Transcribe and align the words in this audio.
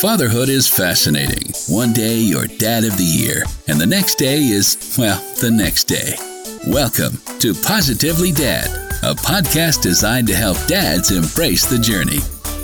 Fatherhood 0.00 0.48
is 0.48 0.68
fascinating. 0.68 1.52
One 1.66 1.92
day 1.92 2.18
you're 2.18 2.46
dad 2.46 2.84
of 2.84 2.96
the 2.96 3.02
year, 3.02 3.42
and 3.66 3.80
the 3.80 3.86
next 3.86 4.14
day 4.14 4.38
is, 4.44 4.94
well, 4.96 5.20
the 5.40 5.50
next 5.50 5.84
day. 5.84 6.14
Welcome 6.68 7.18
to 7.40 7.52
Positively 7.52 8.30
Dad, 8.30 8.68
a 9.02 9.16
podcast 9.16 9.82
designed 9.82 10.28
to 10.28 10.36
help 10.36 10.56
dads 10.68 11.10
embrace 11.10 11.66
the 11.66 11.80
journey. 11.80 12.18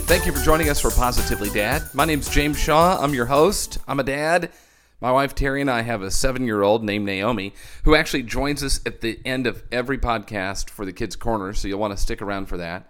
Thank 0.07 0.27
you 0.27 0.33
for 0.33 0.45
joining 0.45 0.69
us 0.69 0.81
for 0.81 0.93
Positively 0.93 1.51
Dad. 1.51 1.83
My 1.93 2.05
name's 2.05 2.31
James 2.31 2.57
Shaw. 2.57 3.03
I'm 3.03 3.15
your 3.15 3.27
host. 3.27 3.79
I'm 3.89 3.99
a 3.99 4.05
dad. 4.05 4.53
My 5.01 5.11
wife 5.11 5.35
Terry 5.35 5.61
and 5.61 5.69
I 5.69 5.83
have 5.83 6.03
a 6.03 6.13
seven 6.13 6.47
year 6.47 6.63
old 6.63 6.85
named 6.85 7.05
Naomi 7.05 7.53
who 7.83 7.97
actually 7.97 8.23
joins 8.23 8.63
us 8.63 8.79
at 8.87 9.01
the 9.01 9.19
end 9.25 9.49
of 9.49 9.65
every 9.73 9.99
podcast 9.99 10.71
for 10.71 10.85
the 10.85 10.93
Kids 10.93 11.17
Corner, 11.17 11.53
so 11.53 11.67
you'll 11.67 11.81
want 11.81 11.97
to 11.97 12.01
stick 12.01 12.23
around 12.23 12.47
for 12.47 12.59
that. 12.59 12.89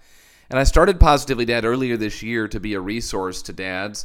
And 0.50 0.58
I 0.58 0.64
started 0.64 1.00
Positively 1.00 1.46
Dad 1.46 1.64
earlier 1.64 1.96
this 1.96 2.22
year 2.22 2.46
to 2.48 2.60
be 2.60 2.74
a 2.74 2.80
resource 2.80 3.40
to 3.40 3.54
dads. 3.54 4.04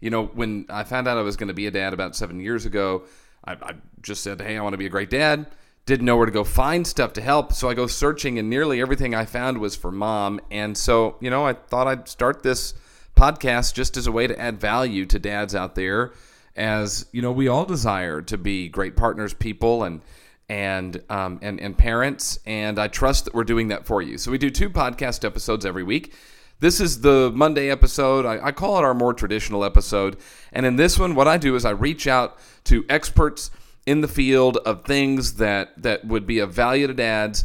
You 0.00 0.10
know, 0.10 0.26
when 0.26 0.66
I 0.68 0.84
found 0.84 1.06
out 1.06 1.18
I 1.18 1.22
was 1.22 1.36
going 1.36 1.48
to 1.48 1.54
be 1.54 1.66
a 1.66 1.70
dad 1.70 1.92
about 1.92 2.16
seven 2.16 2.40
years 2.40 2.66
ago, 2.66 3.04
I, 3.44 3.52
I 3.52 3.74
just 4.02 4.22
said, 4.22 4.40
hey, 4.40 4.56
I 4.56 4.62
want 4.62 4.72
to 4.74 4.78
be 4.78 4.86
a 4.86 4.90
great 4.90 5.10
dad. 5.10 5.46
Didn't 5.86 6.06
know 6.06 6.16
where 6.16 6.26
to 6.26 6.32
go 6.32 6.44
find 6.44 6.86
stuff 6.86 7.12
to 7.14 7.22
help. 7.22 7.52
So 7.52 7.68
I 7.68 7.74
go 7.74 7.86
searching, 7.86 8.38
and 8.38 8.48
nearly 8.48 8.80
everything 8.80 9.14
I 9.14 9.24
found 9.24 9.58
was 9.58 9.76
for 9.76 9.90
mom. 9.90 10.40
And 10.50 10.76
so, 10.76 11.16
you 11.20 11.30
know, 11.30 11.46
I 11.46 11.54
thought 11.54 11.86
I'd 11.86 12.08
start 12.08 12.42
this 12.42 12.74
podcast 13.16 13.74
just 13.74 13.96
as 13.96 14.06
a 14.06 14.12
way 14.12 14.26
to 14.26 14.38
add 14.40 14.60
value 14.60 15.04
to 15.06 15.18
dads 15.18 15.54
out 15.54 15.74
there 15.74 16.12
as 16.56 17.06
you 17.12 17.22
know 17.22 17.32
we 17.32 17.48
all 17.48 17.64
desire 17.64 18.22
to 18.22 18.36
be 18.36 18.68
great 18.68 18.96
partners 18.96 19.34
people 19.34 19.84
and 19.84 20.00
and 20.48 21.02
um, 21.10 21.38
and 21.42 21.60
and 21.60 21.76
parents 21.76 22.38
and 22.44 22.78
i 22.78 22.88
trust 22.88 23.26
that 23.26 23.34
we're 23.34 23.44
doing 23.44 23.68
that 23.68 23.86
for 23.86 24.02
you 24.02 24.18
so 24.18 24.30
we 24.30 24.38
do 24.38 24.50
two 24.50 24.70
podcast 24.70 25.24
episodes 25.24 25.64
every 25.64 25.82
week 25.82 26.14
this 26.60 26.80
is 26.80 27.00
the 27.00 27.32
monday 27.34 27.70
episode. 27.70 28.24
I, 28.24 28.46
I 28.46 28.52
call 28.52 28.78
it 28.78 28.84
our 28.84 28.94
more 28.94 29.12
traditional 29.12 29.64
episode. 29.64 30.16
And 30.52 30.64
in 30.64 30.76
this 30.76 30.98
one 30.98 31.14
what 31.14 31.28
i 31.28 31.36
do 31.36 31.56
is 31.56 31.64
i 31.64 31.70
reach 31.70 32.06
out 32.06 32.38
to 32.64 32.84
experts 32.88 33.50
in 33.86 34.02
the 34.02 34.08
field 34.08 34.58
of 34.58 34.84
things 34.84 35.34
that 35.34 35.82
that 35.82 36.04
would 36.04 36.26
be 36.26 36.38
of 36.38 36.52
value 36.52 36.86
to 36.86 36.94
dads 36.94 37.44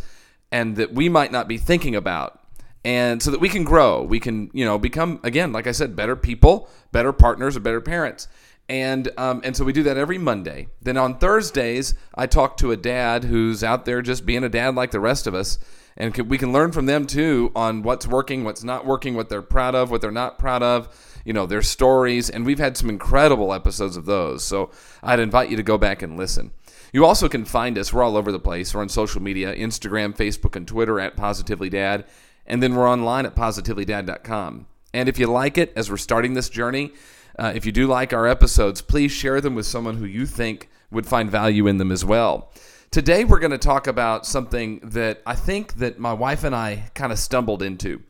and 0.52 0.75
that 0.75 0.94
we 0.94 1.09
might 1.09 1.31
not 1.31 1.48
be 1.48 1.58
thinking 1.58 1.95
about. 1.95 2.40
And 2.84 3.23
so 3.23 3.31
that 3.31 3.40
we 3.40 3.50
can 3.50 3.64
grow. 3.64 4.03
We 4.03 4.20
can 4.20 4.52
you 4.53 4.64
know 4.64 4.78
become 4.78 5.20
again 5.23 5.52
like 5.52 5.66
i 5.66 5.72
said 5.72 5.95
better 5.95 6.16
people 6.16 6.70
better 6.92 7.12
partners 7.12 7.58
or 7.58 7.62
better 7.62 7.81
parents. 7.81 8.28
And 8.68 9.12
um, 9.18 9.42
and 9.44 9.56
so 9.56 9.64
we 9.64 9.73
do 9.73 9.84
that 9.84 9.97
every 9.97 10.18
Monday. 10.18 10.70
Then 10.81 10.97
on 10.97 11.20
Thursdays, 11.20 11.94
I 12.16 12.25
talk 12.25 12.58
to 12.58 12.72
a 12.72 12.78
dad 12.78 13.23
who's 13.23 13.64
out 13.64 13.86
there 13.86 14.02
just 14.02 14.25
being 14.25 14.44
a 14.44 14.50
dad 14.50 14.73
like 14.73 14.90
the 14.92 15.00
rest 15.00 15.28
of 15.28 15.36
us, 15.36 15.59
and 15.98 16.14
can, 16.14 16.28
we 16.28 16.38
can 16.38 16.52
learn 16.52 16.72
from 16.72 16.86
them 16.86 17.08
too 17.08 17.52
on 17.56 17.84
what's 17.84 18.08
working, 18.08 18.44
what's 18.44 18.64
not 18.64 18.86
working, 18.86 19.16
what 19.16 19.30
they're 19.30 19.42
proud 19.42 19.76
of, 19.76 19.92
what 19.92 20.02
they're 20.02 20.12
not 20.12 20.38
proud 20.38 20.64
of. 20.64 21.22
You 21.26 21.34
know 21.34 21.46
their 21.46 21.62
stories, 21.64 22.30
and 22.30 22.46
we've 22.46 22.60
had 22.60 22.78
some 22.78 22.90
incredible 22.90 23.54
episodes 23.54 23.98
of 23.98 24.06
those. 24.06 24.44
So 24.44 24.70
I'd 25.02 25.20
invite 25.20 25.50
you 25.50 25.58
to 25.58 25.64
go 25.64 25.78
back 25.78 26.02
and 26.02 26.18
listen. 26.18 26.52
You 26.94 27.04
also 27.04 27.28
can 27.28 27.46
find 27.46 27.78
us. 27.78 27.92
We're 27.92 28.04
all 28.04 28.16
over 28.16 28.32
the 28.32 28.40
place. 28.40 28.74
We're 28.74 28.82
on 28.82 28.90
social 28.90 29.22
media: 29.22 29.56
Instagram, 29.56 30.16
Facebook, 30.16 30.56
and 30.56 30.68
Twitter 30.68 31.00
at 31.00 31.16
Positively 31.16 31.70
Dad, 31.70 32.06
and 32.46 32.62
then 32.62 32.76
we're 32.76 32.88
online 32.88 33.26
at 33.26 33.36
positivelydad.com. 33.36 34.68
And 34.94 35.09
if 35.09 35.18
you 35.18 35.28
like 35.28 35.58
it, 35.58 35.74
as 35.76 35.90
we're 35.90 35.98
starting 35.98 36.36
this 36.36 36.50
journey 36.50 36.94
uh, 37.38 37.52
if 37.56 37.66
you 37.66 37.72
do 37.72 37.88
like 37.88 38.14
our 38.14 38.28
episodes, 38.28 38.82
please 38.82 39.12
share 39.12 39.42
them 39.42 39.56
with 39.56 39.66
someone 39.66 39.98
who 39.98 40.06
you 40.06 40.26
think 40.26 40.70
would 40.92 41.06
find 41.06 41.30
value 41.30 41.68
in 41.68 41.78
them 41.78 41.92
as 41.92 42.06
well. 42.06 42.52
Today 42.96 43.26
we're 43.26 43.40
going 43.40 43.52
to 43.52 43.58
talk 43.58 43.88
about 43.88 44.26
something 44.26 44.80
that 44.82 45.22
I 45.26 45.36
think 45.36 45.74
that 45.80 46.00
my 46.00 46.14
wife 46.14 46.46
and 46.46 46.56
I 46.56 46.92
kind 46.94 47.12
of 47.12 47.20
stumbled 47.20 47.62
into. 47.62 48.02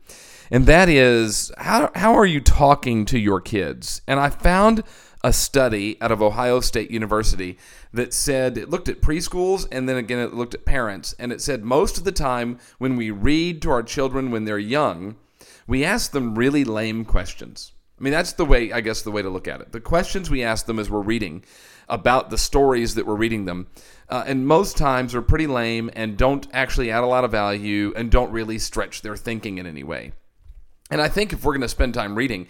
And 0.48 0.64
that 0.66 0.88
is 0.88 1.50
how 1.58 1.90
how 1.96 2.14
are 2.14 2.24
you 2.24 2.40
talking 2.40 3.04
to 3.06 3.18
your 3.18 3.40
kids? 3.40 4.00
And 4.06 4.20
I 4.20 4.30
found 4.30 4.84
a 5.24 5.32
study 5.32 6.00
out 6.00 6.12
of 6.12 6.22
Ohio 6.22 6.60
State 6.60 6.92
University 6.92 7.58
that 7.92 8.14
said 8.14 8.56
it 8.56 8.70
looked 8.70 8.88
at 8.88 9.00
preschools 9.00 9.66
and 9.72 9.88
then 9.88 9.96
again 9.96 10.20
it 10.20 10.34
looked 10.34 10.54
at 10.54 10.64
parents 10.64 11.16
and 11.18 11.32
it 11.32 11.40
said 11.40 11.64
most 11.64 11.98
of 11.98 12.04
the 12.04 12.12
time 12.12 12.60
when 12.78 12.94
we 12.94 13.10
read 13.10 13.62
to 13.62 13.72
our 13.72 13.82
children 13.82 14.30
when 14.30 14.44
they're 14.44 14.56
young, 14.56 15.16
we 15.66 15.84
ask 15.84 16.12
them 16.12 16.36
really 16.36 16.62
lame 16.62 17.04
questions. 17.04 17.72
I 17.98 18.04
mean, 18.04 18.12
that's 18.12 18.34
the 18.34 18.44
way, 18.44 18.72
I 18.72 18.82
guess, 18.82 19.02
the 19.02 19.10
way 19.10 19.22
to 19.22 19.30
look 19.30 19.48
at 19.48 19.62
it. 19.62 19.72
The 19.72 19.80
questions 19.80 20.28
we 20.28 20.42
ask 20.42 20.66
them 20.66 20.78
as 20.78 20.90
we're 20.90 21.00
reading 21.00 21.44
about 21.88 22.30
the 22.30 22.36
stories 22.36 22.94
that 22.94 23.06
we're 23.06 23.14
reading 23.14 23.46
them, 23.46 23.68
uh, 24.08 24.24
and 24.26 24.46
most 24.46 24.76
times 24.76 25.14
are 25.14 25.22
pretty 25.22 25.46
lame 25.46 25.90
and 25.94 26.16
don't 26.16 26.46
actually 26.52 26.90
add 26.90 27.02
a 27.02 27.06
lot 27.06 27.24
of 27.24 27.30
value 27.30 27.92
and 27.96 28.10
don't 28.10 28.30
really 28.30 28.58
stretch 28.58 29.02
their 29.02 29.16
thinking 29.16 29.58
in 29.58 29.66
any 29.66 29.82
way. 29.82 30.12
And 30.90 31.00
I 31.00 31.08
think 31.08 31.32
if 31.32 31.44
we're 31.44 31.52
going 31.52 31.62
to 31.62 31.68
spend 31.68 31.94
time 31.94 32.14
reading, 32.14 32.46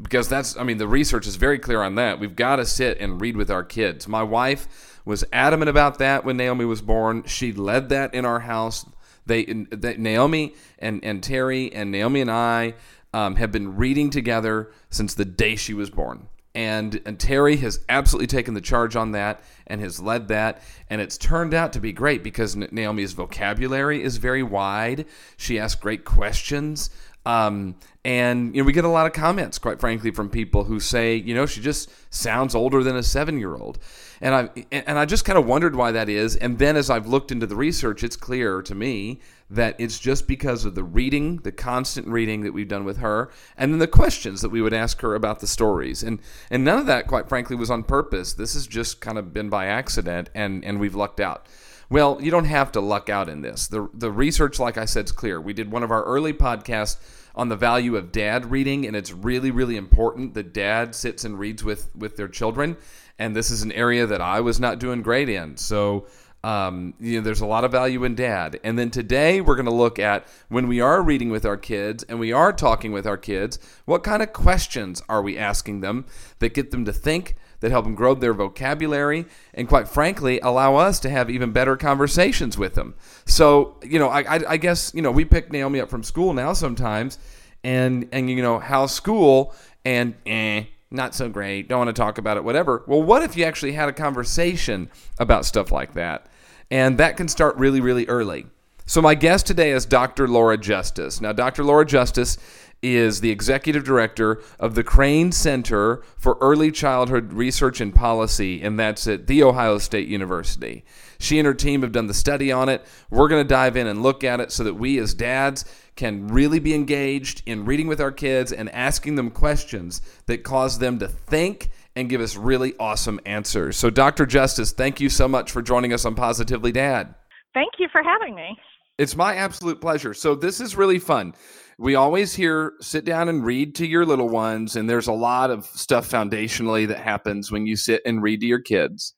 because 0.00 0.28
that's, 0.28 0.56
I 0.56 0.62
mean, 0.62 0.78
the 0.78 0.86
research 0.86 1.26
is 1.26 1.36
very 1.36 1.58
clear 1.58 1.82
on 1.82 1.96
that. 1.96 2.20
We've 2.20 2.36
got 2.36 2.56
to 2.56 2.64
sit 2.64 2.98
and 3.00 3.20
read 3.20 3.36
with 3.36 3.50
our 3.50 3.64
kids. 3.64 4.06
My 4.06 4.22
wife 4.22 5.00
was 5.04 5.24
adamant 5.32 5.68
about 5.68 5.98
that 5.98 6.24
when 6.24 6.36
Naomi 6.36 6.64
was 6.64 6.80
born. 6.80 7.24
She 7.24 7.52
led 7.52 7.88
that 7.88 8.14
in 8.14 8.24
our 8.24 8.40
house. 8.40 8.86
They, 9.26 9.44
they 9.44 9.96
Naomi 9.96 10.54
and, 10.78 11.04
and 11.04 11.22
Terry 11.22 11.72
and 11.72 11.90
Naomi 11.90 12.20
and 12.20 12.30
I 12.30 12.74
um, 13.12 13.36
have 13.36 13.52
been 13.52 13.76
reading 13.76 14.10
together 14.10 14.70
since 14.90 15.14
the 15.14 15.24
day 15.24 15.56
she 15.56 15.74
was 15.74 15.90
born. 15.90 16.28
And, 16.54 17.00
and 17.06 17.18
Terry 17.18 17.56
has 17.58 17.80
absolutely 17.88 18.26
taken 18.26 18.52
the 18.52 18.60
charge 18.60 18.94
on 18.94 19.12
that 19.12 19.42
and 19.66 19.80
has 19.80 20.00
led 20.00 20.28
that. 20.28 20.62
And 20.90 21.00
it's 21.00 21.16
turned 21.16 21.54
out 21.54 21.72
to 21.72 21.80
be 21.80 21.92
great 21.92 22.22
because 22.22 22.54
Naomi's 22.56 23.14
vocabulary 23.14 24.02
is 24.02 24.18
very 24.18 24.42
wide. 24.42 25.06
She 25.36 25.58
asks 25.58 25.80
great 25.80 26.04
questions. 26.04 26.90
Um, 27.24 27.76
and 28.04 28.54
you 28.54 28.62
know, 28.62 28.66
we 28.66 28.72
get 28.72 28.84
a 28.84 28.88
lot 28.88 29.06
of 29.06 29.12
comments, 29.12 29.58
quite 29.58 29.78
frankly, 29.78 30.10
from 30.10 30.28
people 30.28 30.64
who 30.64 30.80
say, 30.80 31.14
you 31.14 31.34
know, 31.34 31.46
she 31.46 31.60
just 31.60 31.88
sounds 32.12 32.54
older 32.54 32.82
than 32.82 32.96
a 32.96 33.02
seven-year-old, 33.02 33.78
and 34.20 34.34
I 34.34 34.50
and 34.72 34.98
I 34.98 35.04
just 35.04 35.24
kind 35.24 35.38
of 35.38 35.46
wondered 35.46 35.76
why 35.76 35.92
that 35.92 36.08
is. 36.08 36.34
And 36.34 36.58
then 36.58 36.76
as 36.76 36.90
I've 36.90 37.06
looked 37.06 37.30
into 37.30 37.46
the 37.46 37.54
research, 37.54 38.02
it's 38.02 38.16
clear 38.16 38.60
to 38.62 38.74
me 38.74 39.20
that 39.48 39.76
it's 39.78 40.00
just 40.00 40.26
because 40.26 40.64
of 40.64 40.74
the 40.74 40.82
reading, 40.82 41.36
the 41.38 41.52
constant 41.52 42.08
reading 42.08 42.40
that 42.40 42.52
we've 42.52 42.66
done 42.66 42.84
with 42.84 42.96
her, 42.96 43.30
and 43.56 43.72
then 43.72 43.78
the 43.78 43.86
questions 43.86 44.40
that 44.40 44.48
we 44.48 44.60
would 44.60 44.74
ask 44.74 45.00
her 45.02 45.14
about 45.14 45.38
the 45.38 45.46
stories. 45.46 46.02
And 46.02 46.18
and 46.50 46.64
none 46.64 46.80
of 46.80 46.86
that, 46.86 47.06
quite 47.06 47.28
frankly, 47.28 47.54
was 47.54 47.70
on 47.70 47.84
purpose. 47.84 48.32
This 48.32 48.54
has 48.54 48.66
just 48.66 49.00
kind 49.00 49.16
of 49.16 49.32
been 49.32 49.48
by 49.48 49.66
accident, 49.66 50.28
and 50.34 50.64
and 50.64 50.80
we've 50.80 50.96
lucked 50.96 51.20
out. 51.20 51.46
Well, 51.92 52.16
you 52.22 52.30
don't 52.30 52.46
have 52.46 52.72
to 52.72 52.80
luck 52.80 53.10
out 53.10 53.28
in 53.28 53.42
this. 53.42 53.66
The 53.66 53.86
the 53.92 54.10
research, 54.10 54.58
like 54.58 54.78
I 54.78 54.86
said, 54.86 55.04
is 55.04 55.12
clear. 55.12 55.38
We 55.38 55.52
did 55.52 55.70
one 55.70 55.82
of 55.82 55.90
our 55.90 56.02
early 56.04 56.32
podcasts 56.32 56.96
on 57.34 57.50
the 57.50 57.56
value 57.56 57.96
of 57.96 58.10
dad 58.10 58.50
reading, 58.50 58.86
and 58.86 58.96
it's 58.96 59.12
really, 59.12 59.50
really 59.50 59.76
important 59.76 60.32
that 60.32 60.54
dad 60.54 60.94
sits 60.94 61.22
and 61.22 61.38
reads 61.38 61.62
with 61.62 61.94
with 61.94 62.16
their 62.16 62.28
children. 62.28 62.78
And 63.18 63.36
this 63.36 63.50
is 63.50 63.62
an 63.62 63.72
area 63.72 64.06
that 64.06 64.22
I 64.22 64.40
was 64.40 64.58
not 64.58 64.78
doing 64.78 65.02
great 65.02 65.28
in. 65.28 65.58
So 65.58 66.06
um, 66.44 66.94
you 66.98 67.18
know, 67.18 67.24
there's 67.24 67.40
a 67.40 67.46
lot 67.46 67.62
of 67.62 67.70
value 67.70 68.02
in 68.04 68.14
dad. 68.14 68.58
And 68.64 68.78
then 68.78 68.90
today 68.90 69.40
we're 69.40 69.54
going 69.54 69.66
to 69.66 69.70
look 69.70 69.98
at 69.98 70.26
when 70.48 70.66
we 70.66 70.80
are 70.80 71.02
reading 71.02 71.30
with 71.30 71.44
our 71.44 71.56
kids 71.56 72.02
and 72.04 72.18
we 72.18 72.32
are 72.32 72.52
talking 72.52 72.90
with 72.90 73.06
our 73.06 73.16
kids, 73.16 73.58
what 73.84 74.02
kind 74.02 74.22
of 74.22 74.32
questions 74.32 75.02
are 75.08 75.22
we 75.22 75.38
asking 75.38 75.80
them 75.80 76.04
that 76.40 76.54
get 76.54 76.72
them 76.72 76.84
to 76.84 76.92
think, 76.92 77.36
that 77.62 77.70
help 77.70 77.84
them 77.84 77.94
grow 77.94 78.12
their 78.14 78.34
vocabulary, 78.34 79.24
and 79.54 79.68
quite 79.68 79.88
frankly, 79.88 80.38
allow 80.40 80.76
us 80.76 81.00
to 81.00 81.08
have 81.08 81.30
even 81.30 81.52
better 81.52 81.76
conversations 81.76 82.58
with 82.58 82.74
them. 82.74 82.94
So, 83.24 83.76
you 83.82 83.98
know, 83.98 84.08
I, 84.08 84.20
I, 84.20 84.40
I 84.50 84.56
guess, 84.56 84.92
you 84.94 85.00
know, 85.00 85.12
we 85.12 85.24
pick 85.24 85.50
Naomi 85.50 85.80
up 85.80 85.88
from 85.88 86.02
school 86.02 86.34
now 86.34 86.52
sometimes, 86.52 87.18
and, 87.64 88.08
and 88.12 88.28
you 88.28 88.42
know, 88.42 88.58
how 88.58 88.86
school? 88.86 89.54
And, 89.84 90.14
eh, 90.26 90.64
not 90.90 91.14
so 91.14 91.28
great, 91.28 91.68
don't 91.68 91.78
want 91.78 91.88
to 91.88 92.00
talk 92.00 92.18
about 92.18 92.36
it, 92.36 92.44
whatever. 92.44 92.82
Well, 92.86 93.02
what 93.02 93.22
if 93.22 93.36
you 93.36 93.44
actually 93.44 93.72
had 93.72 93.88
a 93.88 93.92
conversation 93.92 94.90
about 95.18 95.46
stuff 95.46 95.72
like 95.72 95.94
that? 95.94 96.26
And 96.70 96.98
that 96.98 97.16
can 97.16 97.28
start 97.28 97.56
really, 97.56 97.80
really 97.80 98.06
early. 98.08 98.46
So, 98.86 99.00
my 99.00 99.14
guest 99.14 99.46
today 99.46 99.70
is 99.70 99.86
Dr. 99.86 100.26
Laura 100.26 100.58
Justice. 100.58 101.20
Now, 101.20 101.32
Dr. 101.32 101.62
Laura 101.62 101.86
Justice 101.86 102.36
is 102.82 103.20
the 103.20 103.30
executive 103.30 103.84
director 103.84 104.42
of 104.58 104.74
the 104.74 104.82
Crane 104.82 105.30
Center 105.30 106.02
for 106.16 106.36
Early 106.40 106.72
Childhood 106.72 107.32
Research 107.32 107.80
and 107.80 107.94
Policy, 107.94 108.60
and 108.60 108.78
that's 108.78 109.06
at 109.06 109.28
The 109.28 109.42
Ohio 109.44 109.78
State 109.78 110.08
University. 110.08 110.84
She 111.18 111.38
and 111.38 111.46
her 111.46 111.54
team 111.54 111.82
have 111.82 111.92
done 111.92 112.08
the 112.08 112.14
study 112.14 112.50
on 112.50 112.68
it. 112.68 112.84
We're 113.08 113.28
going 113.28 113.44
to 113.44 113.48
dive 113.48 113.76
in 113.76 113.86
and 113.86 114.02
look 114.02 114.24
at 114.24 114.40
it 114.40 114.50
so 114.50 114.64
that 114.64 114.74
we, 114.74 114.98
as 114.98 115.14
dads, 115.14 115.64
can 115.94 116.26
really 116.28 116.58
be 116.58 116.74
engaged 116.74 117.42
in 117.46 117.64
reading 117.64 117.86
with 117.86 118.00
our 118.00 118.10
kids 118.10 118.52
and 118.52 118.68
asking 118.70 119.14
them 119.14 119.30
questions 119.30 120.02
that 120.26 120.42
cause 120.42 120.78
them 120.78 120.98
to 120.98 121.06
think 121.06 121.70
and 121.94 122.08
give 122.08 122.20
us 122.20 122.36
really 122.36 122.74
awesome 122.80 123.20
answers. 123.24 123.76
So, 123.76 123.90
Dr. 123.90 124.26
Justice, 124.26 124.72
thank 124.72 125.00
you 125.00 125.08
so 125.08 125.28
much 125.28 125.52
for 125.52 125.62
joining 125.62 125.92
us 125.92 126.04
on 126.04 126.14
Positively 126.14 126.72
Dad. 126.72 127.14
Thank 127.54 127.74
you 127.78 127.88
for 127.92 128.02
having 128.02 128.34
me. 128.34 128.58
It's 129.02 129.16
my 129.16 129.34
absolute 129.34 129.80
pleasure. 129.80 130.14
So, 130.14 130.36
this 130.36 130.60
is 130.60 130.76
really 130.76 131.00
fun. 131.00 131.34
We 131.76 131.96
always 131.96 132.32
hear 132.32 132.74
sit 132.80 133.04
down 133.04 133.28
and 133.28 133.44
read 133.44 133.74
to 133.76 133.86
your 133.86 134.06
little 134.06 134.28
ones 134.28 134.76
and 134.76 134.88
there's 134.88 135.08
a 135.08 135.12
lot 135.12 135.50
of 135.50 135.64
stuff 135.66 136.08
foundationally 136.08 136.86
that 136.86 136.98
happens 136.98 137.50
when 137.50 137.66
you 137.66 137.74
sit 137.74 138.00
and 138.06 138.22
read 138.22 138.40
to 138.42 138.46
your 138.46 138.60
kids. 138.60 139.14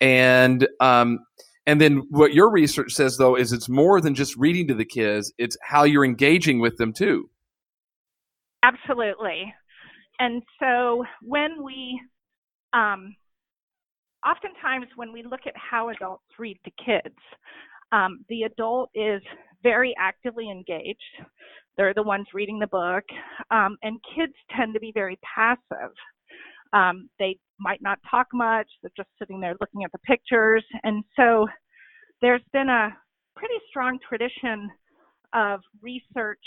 And 0.00 0.66
um 0.80 1.18
and 1.66 1.78
then 1.78 2.02
what 2.08 2.32
your 2.32 2.50
research 2.50 2.94
says 2.94 3.18
though 3.18 3.36
is 3.36 3.52
it's 3.52 3.68
more 3.68 4.00
than 4.00 4.14
just 4.14 4.34
reading 4.36 4.66
to 4.68 4.74
the 4.74 4.86
kids 4.86 5.34
it's 5.36 5.58
how 5.62 5.84
you're 5.84 6.06
engaging 6.06 6.58
with 6.58 6.78
them 6.78 6.94
too. 6.94 7.28
Absolutely. 8.62 9.52
And 10.18 10.42
so 10.58 11.04
when 11.22 11.62
we, 11.62 12.00
um, 12.72 13.14
oftentimes 14.26 14.86
when 14.96 15.12
we 15.12 15.22
look 15.22 15.40
at 15.46 15.54
how 15.56 15.90
adults 15.90 16.24
read 16.38 16.58
to 16.64 16.70
kids, 16.82 17.16
um, 17.92 18.24
the 18.28 18.42
adult 18.42 18.90
is 18.94 19.22
very 19.62 19.94
actively 19.98 20.50
engaged. 20.50 20.98
They're 21.76 21.94
the 21.94 22.02
ones 22.02 22.26
reading 22.34 22.58
the 22.58 22.66
book, 22.66 23.04
um, 23.50 23.76
and 23.82 23.98
kids 24.14 24.34
tend 24.56 24.74
to 24.74 24.80
be 24.80 24.92
very 24.92 25.18
passive. 25.22 25.92
Um, 26.72 27.08
they 27.18 27.38
might 27.58 27.82
not 27.82 27.98
talk 28.10 28.28
much, 28.32 28.68
they're 28.82 28.90
just 28.96 29.08
sitting 29.18 29.40
there 29.40 29.56
looking 29.60 29.84
at 29.84 29.92
the 29.92 29.98
pictures. 29.98 30.64
And 30.82 31.04
so 31.16 31.46
there's 32.22 32.42
been 32.52 32.68
a 32.68 32.96
pretty 33.36 33.54
strong 33.68 33.98
tradition 34.06 34.70
of 35.32 35.60
research 35.82 36.38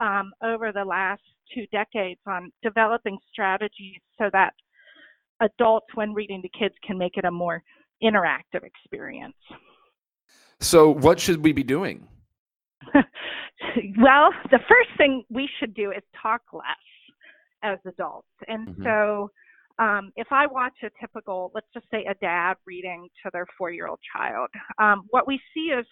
um, 0.00 0.32
over 0.42 0.72
the 0.72 0.84
last 0.84 1.22
two 1.54 1.66
decades 1.72 2.20
on 2.26 2.50
developing 2.62 3.18
strategies 3.32 3.98
so 4.18 4.30
that 4.32 4.52
adults, 5.40 5.86
when 5.94 6.12
reading 6.12 6.42
to 6.42 6.48
kids, 6.58 6.74
can 6.86 6.98
make 6.98 7.16
it 7.16 7.24
a 7.24 7.30
more 7.30 7.62
interactive 8.02 8.62
experience. 8.62 9.36
So, 10.60 10.90
what 10.90 11.18
should 11.18 11.42
we 11.42 11.52
be 11.52 11.62
doing? 11.62 12.06
well, 12.94 14.30
the 14.50 14.60
first 14.68 14.90
thing 14.96 15.24
we 15.30 15.48
should 15.58 15.74
do 15.74 15.90
is 15.90 16.02
talk 16.20 16.42
less 16.52 16.64
as 17.62 17.78
adults. 17.86 18.28
And 18.46 18.68
mm-hmm. 18.68 18.84
so, 18.84 19.30
um, 19.78 20.12
if 20.16 20.26
I 20.30 20.46
watch 20.46 20.74
a 20.84 20.90
typical, 21.00 21.50
let's 21.54 21.66
just 21.72 21.86
say 21.90 22.04
a 22.04 22.14
dad 22.14 22.54
reading 22.66 23.08
to 23.24 23.30
their 23.32 23.46
four 23.56 23.70
year 23.70 23.86
old 23.86 24.00
child, 24.14 24.48
um, 24.78 25.06
what 25.10 25.26
we 25.26 25.40
see 25.54 25.72
is 25.72 25.86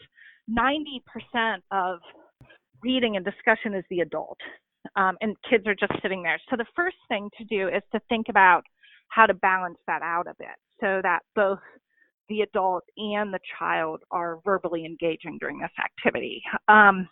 90% 0.50 1.56
of 1.70 2.00
reading 2.82 3.16
and 3.16 3.24
discussion 3.24 3.74
is 3.74 3.84
the 3.90 4.00
adult. 4.00 4.38
Um, 4.96 5.16
and 5.20 5.36
kids 5.48 5.66
are 5.66 5.74
just 5.74 5.92
sitting 6.02 6.22
there. 6.22 6.38
So 6.50 6.56
the 6.56 6.66
first 6.76 6.96
thing 7.08 7.28
to 7.38 7.44
do 7.44 7.68
is 7.68 7.82
to 7.92 8.00
think 8.08 8.26
about 8.28 8.62
how 9.08 9.26
to 9.26 9.34
balance 9.34 9.78
that 9.86 10.02
out 10.02 10.26
a 10.26 10.34
bit 10.38 10.56
so 10.80 11.00
that 11.02 11.20
both 11.34 11.58
the 12.28 12.42
adult 12.42 12.84
and 12.96 13.32
the 13.32 13.40
child 13.58 14.00
are 14.10 14.38
verbally 14.44 14.84
engaging 14.84 15.38
during 15.40 15.58
this 15.58 15.70
activity. 15.82 16.42
Um, 16.69 17.08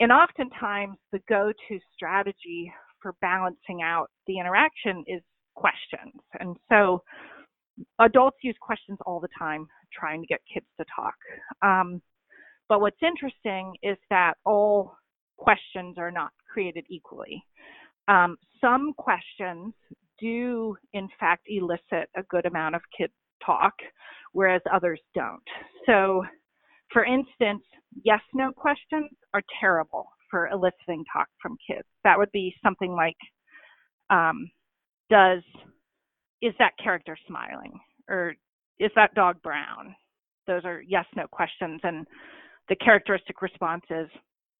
and 0.00 0.10
oftentimes, 0.10 0.96
the 1.12 1.20
go 1.28 1.52
to 1.68 1.78
strategy 1.94 2.72
for 3.00 3.14
balancing 3.20 3.82
out 3.82 4.08
the 4.26 4.38
interaction 4.38 5.04
is 5.06 5.22
questions. 5.54 6.14
And 6.40 6.56
so, 6.68 7.02
adults 7.98 8.38
use 8.42 8.56
questions 8.60 8.98
all 9.06 9.20
the 9.20 9.28
time 9.38 9.66
trying 9.92 10.20
to 10.22 10.26
get 10.26 10.40
kids 10.52 10.66
to 10.78 10.86
talk. 10.94 11.14
Um, 11.62 12.00
but 12.68 12.80
what's 12.80 13.02
interesting 13.02 13.74
is 13.82 13.98
that 14.10 14.34
all 14.44 14.94
questions 15.36 15.96
are 15.98 16.10
not 16.10 16.30
created 16.50 16.84
equally. 16.88 17.44
Um, 18.08 18.36
some 18.60 18.94
questions 18.96 19.74
do, 20.18 20.76
in 20.92 21.08
fact, 21.18 21.42
elicit 21.46 22.08
a 22.16 22.22
good 22.28 22.46
amount 22.46 22.74
of 22.74 22.82
kid 22.96 23.10
talk, 23.44 23.74
whereas 24.32 24.62
others 24.72 25.00
don't. 25.14 25.42
So, 25.86 26.24
for 26.92 27.04
instance, 27.04 27.62
yes 28.04 28.20
no 28.34 28.52
questions 28.52 29.10
are 29.34 29.42
terrible 29.60 30.06
for 30.30 30.48
eliciting 30.48 31.04
talk 31.12 31.28
from 31.40 31.56
kids. 31.66 31.86
That 32.04 32.18
would 32.18 32.32
be 32.32 32.54
something 32.62 32.92
like, 32.92 33.16
um, 34.10 34.50
does, 35.10 35.42
is 36.40 36.54
that 36.58 36.72
character 36.82 37.16
smiling? 37.26 37.78
Or 38.08 38.34
is 38.78 38.90
that 38.96 39.14
dog 39.14 39.40
brown? 39.42 39.94
Those 40.46 40.64
are 40.64 40.82
yes 40.82 41.04
no 41.14 41.26
questions. 41.30 41.80
And 41.84 42.06
the 42.68 42.76
characteristic 42.76 43.42
response 43.42 43.84
is 43.90 44.08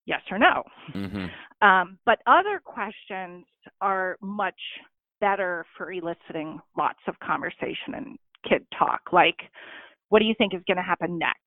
yes 0.06 0.20
or 0.30 0.38
no. 0.38 0.62
Mm-hmm. 0.94 1.66
Um, 1.66 1.98
but 2.04 2.18
other 2.26 2.60
questions 2.62 3.44
are 3.80 4.16
much 4.20 4.60
better 5.20 5.64
for 5.76 5.92
eliciting 5.92 6.60
lots 6.76 6.98
of 7.06 7.18
conversation 7.20 7.94
and 7.94 8.18
kid 8.48 8.66
talk, 8.76 9.00
like, 9.12 9.36
what 10.08 10.18
do 10.20 10.26
you 10.26 10.34
think 10.36 10.54
is 10.54 10.62
going 10.66 10.76
to 10.76 10.82
happen 10.82 11.18
next? 11.18 11.38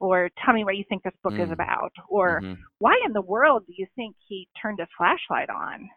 Or 0.00 0.30
tell 0.44 0.54
me 0.54 0.64
what 0.64 0.76
you 0.76 0.84
think 0.88 1.02
this 1.02 1.12
book 1.22 1.34
mm. 1.34 1.44
is 1.44 1.50
about. 1.50 1.92
Or 2.08 2.40
mm-hmm. 2.40 2.60
why 2.78 3.00
in 3.04 3.12
the 3.12 3.22
world 3.22 3.64
do 3.66 3.74
you 3.76 3.86
think 3.96 4.14
he 4.28 4.48
turned 4.60 4.78
his 4.78 4.88
flashlight 4.96 5.50
on? 5.50 5.88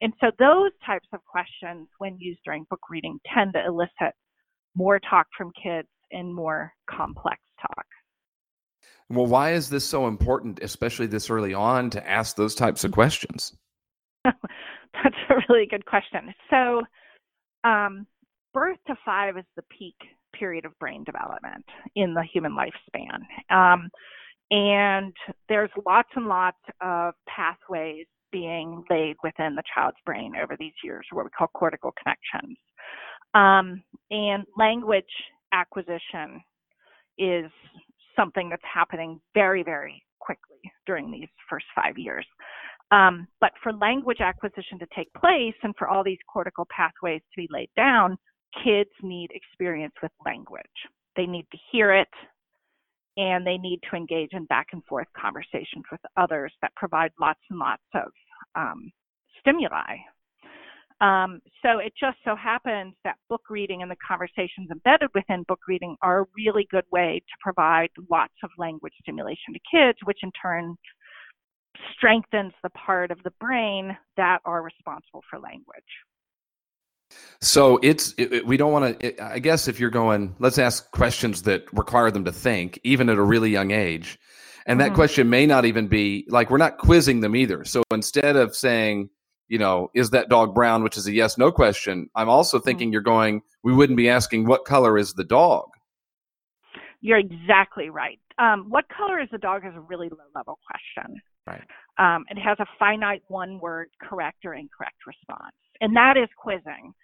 And 0.00 0.12
so 0.20 0.30
those 0.38 0.72
types 0.84 1.06
of 1.12 1.20
questions, 1.24 1.88
when 1.98 2.18
used 2.18 2.40
during 2.44 2.66
book 2.70 2.80
reading, 2.90 3.18
tend 3.32 3.52
to 3.54 3.64
elicit 3.64 4.14
more 4.74 4.98
talk 4.98 5.26
from 5.36 5.52
kids 5.62 5.88
and 6.10 6.34
more 6.34 6.72
complex 6.90 7.38
talk. 7.60 7.86
Well, 9.10 9.26
why 9.26 9.52
is 9.52 9.68
this 9.68 9.84
so 9.84 10.08
important, 10.08 10.60
especially 10.62 11.06
this 11.06 11.30
early 11.30 11.54
on, 11.54 11.90
to 11.90 12.10
ask 12.10 12.36
those 12.36 12.54
types 12.54 12.84
of 12.84 12.92
questions? 12.92 13.56
That's 14.24 15.16
a 15.30 15.34
really 15.48 15.66
good 15.66 15.84
question. 15.86 16.34
So, 16.50 16.82
um, 17.68 18.06
birth 18.54 18.78
to 18.86 18.94
five 19.04 19.36
is 19.36 19.44
the 19.56 19.64
peak 19.76 19.96
period 20.38 20.64
of 20.64 20.78
brain 20.78 21.04
development 21.04 21.64
in 21.96 22.14
the 22.14 22.24
human 22.32 22.56
lifespan. 22.56 23.20
Um, 23.54 23.90
and 24.50 25.12
there's 25.48 25.70
lots 25.86 26.08
and 26.16 26.26
lots 26.26 26.58
of 26.80 27.14
pathways 27.28 28.06
being 28.30 28.82
laid 28.90 29.16
within 29.22 29.54
the 29.54 29.62
child's 29.74 29.96
brain 30.06 30.32
over 30.42 30.56
these 30.58 30.72
years, 30.82 31.06
what 31.12 31.24
we 31.24 31.30
call 31.36 31.48
cortical 31.54 31.92
connections. 32.02 32.56
Um, 33.34 33.82
and 34.10 34.44
language 34.56 35.04
acquisition 35.52 36.40
is 37.18 37.50
something 38.16 38.48
that's 38.48 38.62
happening 38.72 39.20
very, 39.34 39.62
very 39.62 40.02
quickly 40.20 40.58
during 40.86 41.10
these 41.10 41.28
first 41.48 41.66
five 41.74 41.96
years. 41.96 42.26
Um, 42.90 43.26
but 43.40 43.52
for 43.62 43.72
language 43.72 44.20
acquisition 44.20 44.78
to 44.78 44.86
take 44.94 45.12
place 45.14 45.54
and 45.62 45.74
for 45.78 45.88
all 45.88 46.04
these 46.04 46.18
cortical 46.32 46.66
pathways 46.74 47.20
to 47.20 47.40
be 47.40 47.48
laid 47.50 47.70
down, 47.76 48.16
kids 48.62 48.90
need 49.02 49.30
experience 49.32 49.94
with 50.02 50.12
language. 50.24 50.64
They 51.16 51.26
need 51.26 51.46
to 51.52 51.58
hear 51.72 51.92
it 51.92 52.08
and 53.16 53.46
they 53.46 53.58
need 53.58 53.80
to 53.88 53.96
engage 53.96 54.30
in 54.32 54.44
back 54.46 54.68
and 54.72 54.84
forth 54.86 55.06
conversations 55.16 55.84
with 55.90 56.00
others 56.16 56.52
that 56.62 56.74
provide 56.74 57.12
lots 57.20 57.40
and 57.48 57.58
lots 57.58 57.82
of 57.94 58.10
um, 58.56 58.90
stimuli 59.38 59.96
um, 61.00 61.40
so 61.62 61.78
it 61.78 61.92
just 61.98 62.16
so 62.24 62.36
happens 62.36 62.94
that 63.04 63.16
book 63.28 63.42
reading 63.50 63.82
and 63.82 63.90
the 63.90 63.96
conversations 64.06 64.70
embedded 64.70 65.10
within 65.14 65.42
book 65.48 65.60
reading 65.66 65.96
are 66.02 66.20
a 66.20 66.26
really 66.36 66.66
good 66.70 66.84
way 66.92 67.20
to 67.20 67.34
provide 67.40 67.90
lots 68.10 68.34
of 68.42 68.50
language 68.58 68.92
stimulation 69.02 69.52
to 69.52 69.60
kids, 69.70 69.98
which 70.04 70.20
in 70.22 70.30
turn 70.40 70.76
strengthens 71.96 72.52
the 72.62 72.70
part 72.70 73.10
of 73.10 73.22
the 73.24 73.32
brain 73.40 73.96
that 74.16 74.38
are 74.44 74.62
responsible 74.62 75.22
for 75.28 75.40
language. 75.40 75.82
So 77.40 77.78
it's 77.82 78.14
it, 78.16 78.32
it, 78.32 78.46
we 78.46 78.56
don't 78.56 78.72
want 78.72 79.00
to. 79.00 79.24
I 79.24 79.38
guess 79.38 79.68
if 79.68 79.78
you're 79.78 79.90
going, 79.90 80.34
let's 80.38 80.58
ask 80.58 80.90
questions 80.92 81.42
that 81.42 81.70
require 81.72 82.10
them 82.10 82.24
to 82.24 82.32
think, 82.32 82.80
even 82.84 83.08
at 83.08 83.18
a 83.18 83.22
really 83.22 83.50
young 83.50 83.70
age, 83.70 84.18
and 84.66 84.80
that 84.80 84.86
mm-hmm. 84.86 84.94
question 84.94 85.30
may 85.30 85.46
not 85.46 85.64
even 85.64 85.88
be 85.88 86.26
like 86.28 86.50
we're 86.50 86.58
not 86.58 86.78
quizzing 86.78 87.20
them 87.20 87.36
either. 87.36 87.64
So 87.64 87.82
instead 87.90 88.36
of 88.36 88.56
saying, 88.56 89.10
you 89.48 89.58
know, 89.58 89.90
is 89.94 90.10
that 90.10 90.28
dog 90.28 90.54
brown, 90.54 90.82
which 90.82 90.96
is 90.96 91.06
a 91.06 91.12
yes 91.12 91.36
no 91.36 91.52
question. 91.52 92.08
I'm 92.14 92.28
also 92.28 92.56
mm-hmm. 92.56 92.64
thinking 92.64 92.88
mm-hmm. 92.88 92.92
you're 92.94 93.02
going, 93.02 93.42
we 93.62 93.74
wouldn't 93.74 93.96
be 93.96 94.08
asking 94.08 94.46
what 94.46 94.64
color 94.64 94.96
is 94.96 95.12
the 95.12 95.24
dog. 95.24 95.66
You're 97.00 97.18
exactly 97.18 97.90
right. 97.90 98.18
Um, 98.38 98.66
what 98.70 98.86
color 98.88 99.20
is 99.20 99.28
the 99.30 99.38
dog 99.38 99.66
is 99.66 99.74
a 99.76 99.80
really 99.80 100.08
low 100.08 100.24
level 100.34 100.58
question. 100.66 101.20
Right. 101.46 101.62
Um, 101.98 102.24
it 102.30 102.38
has 102.38 102.58
a 102.58 102.66
finite 102.78 103.22
one 103.28 103.60
word 103.60 103.88
correct 104.00 104.46
or 104.46 104.54
incorrect 104.54 105.06
response, 105.06 105.54
and 105.82 105.94
that 105.94 106.16
is 106.16 106.28
quizzing. 106.38 106.94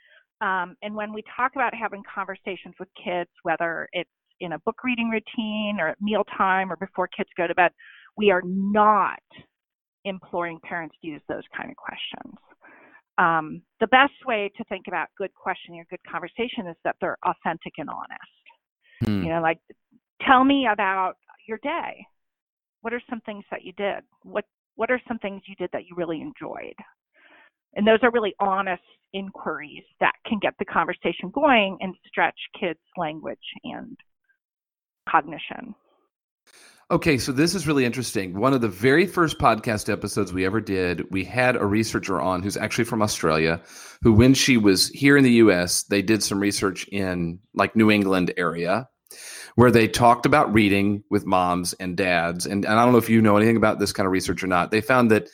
Um, 0.41 0.77
and 0.83 0.95
when 0.95 1.13
we 1.13 1.23
talk 1.37 1.53
about 1.55 1.75
having 1.75 2.03
conversations 2.13 2.75
with 2.79 2.89
kids, 3.03 3.31
whether 3.43 3.89
it's 3.93 4.11
in 4.41 4.53
a 4.53 4.59
book 4.61 4.83
reading 4.83 5.11
routine 5.11 5.79
or 5.79 5.89
at 5.89 5.99
mealtime 6.01 6.73
or 6.73 6.77
before 6.77 7.09
kids 7.09 7.29
go 7.37 7.47
to 7.47 7.55
bed, 7.55 7.73
we 8.17 8.31
are 8.31 8.43
not 8.45 9.21
imploring 10.05 10.59
parents 10.63 10.97
to 11.03 11.09
use 11.09 11.21
those 11.29 11.43
kind 11.57 11.71
of 11.71 11.77
questions. 11.77 12.35
Um, 13.19 13.63
the 13.81 13.87
best 13.89 14.15
way 14.27 14.51
to 14.57 14.65
think 14.65 14.87
about 14.89 15.09
good 15.19 15.31
questioning 15.35 15.81
or 15.81 15.87
good 15.91 16.01
conversation 16.11 16.67
is 16.69 16.77
that 16.85 16.97
they're 17.01 17.19
authentic 17.27 17.75
and 17.77 17.91
honest. 17.91 19.05
Hmm. 19.05 19.23
You 19.25 19.29
know, 19.29 19.43
like 19.43 19.59
tell 20.27 20.45
me 20.45 20.67
about 20.73 21.15
your 21.47 21.59
day. 21.63 22.07
What 22.81 22.95
are 22.95 23.03
some 23.11 23.21
things 23.21 23.45
that 23.51 23.63
you 23.63 23.73
did? 23.73 24.05
What 24.23 24.47
what 24.77 24.91
are 24.91 25.01
some 25.07 25.19
things 25.19 25.43
you 25.47 25.55
did 25.57 25.69
that 25.75 25.85
you 25.85 25.95
really 25.97 26.23
enjoyed? 26.23 26.75
And 27.75 27.87
those 27.87 27.99
are 28.03 28.11
really 28.11 28.35
honest 28.41 28.83
inquiries 29.13 29.85
that 30.01 30.15
can 30.27 30.39
get 30.41 30.55
the 30.59 30.65
conversation 30.65 31.31
going 31.33 31.79
and 31.81 31.95
stretch 32.07 32.39
kids' 32.59 32.79
language 32.97 33.39
and 33.65 33.97
cognition. 35.09 35.75
Okay, 36.91 37.19
so 37.19 37.31
this 37.31 37.55
is 37.55 37.69
really 37.69 37.85
interesting. 37.85 38.37
One 38.37 38.53
of 38.53 38.61
the 38.61 38.69
very 38.69 39.07
first 39.07 39.39
podcast 39.39 39.93
episodes 39.93 40.33
we 40.33 40.45
ever 40.45 40.61
did, 40.61 41.09
we 41.13 41.23
had 41.23 41.55
a 41.55 41.65
researcher 41.65 42.21
on 42.21 42.43
who's 42.43 42.57
actually 42.57 42.85
from 42.85 43.01
Australia, 43.01 43.61
who 44.03 44.13
when 44.13 44.35
she 44.35 44.57
was 44.57 44.89
here 44.89 45.17
in 45.17 45.23
the 45.23 45.35
US, 45.35 45.85
they 45.85 46.03
did 46.03 46.21
some 46.21 46.41
research 46.41 46.89
in 46.89 47.39
like 47.55 47.77
New 47.77 47.93
England 47.93 48.33
area 48.37 48.89
where 49.55 49.71
they 49.71 49.87
talked 49.87 50.27
about 50.27 50.53
reading 50.53 51.05
with 51.11 51.27
moms 51.27 51.75
and 51.75 51.97
dads. 51.97 52.47
And, 52.47 52.65
and 52.65 52.75
I 52.75 52.85
don't 52.85 52.93
know 52.93 52.99
if 52.99 53.11
you 53.11 53.23
know 53.23 53.37
anything 53.37 53.57
about 53.57 53.79
this 53.79 53.93
kind 53.93 54.07
of 54.07 54.13
research 54.13 54.43
or 54.43 54.49
not. 54.49 54.73
They 54.73 54.81
found 54.81 55.13
that 55.13 55.29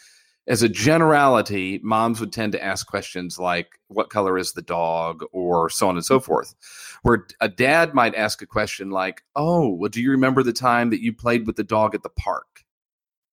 as 0.49 0.63
a 0.63 0.69
generality, 0.69 1.81
moms 1.83 2.21
would 2.21 2.33
tend 2.33 2.53
to 2.53 2.63
ask 2.63 2.87
questions 2.87 3.39
like, 3.39 3.79
What 3.89 4.11
color 4.11 4.39
is 4.39 4.53
the 4.53 4.63
dog? 4.63 5.25
or 5.33 5.69
so 5.71 5.89
on 5.89 5.97
and 5.97 6.05
so 6.05 6.21
forth. 6.21 6.55
Where 7.03 7.27
a 7.41 7.49
dad 7.49 7.95
might 7.95 8.15
ask 8.15 8.43
a 8.43 8.47
question 8.47 8.91
like, 8.91 9.23
Oh, 9.35 9.69
well, 9.71 9.89
do 9.89 10.01
you 10.01 10.11
remember 10.13 10.43
the 10.43 10.53
time 10.53 10.91
that 10.91 11.03
you 11.03 11.13
played 11.13 11.47
with 11.47 11.57
the 11.57 11.65
dog 11.65 11.95
at 11.95 12.03
the 12.03 12.11
park? 12.11 12.47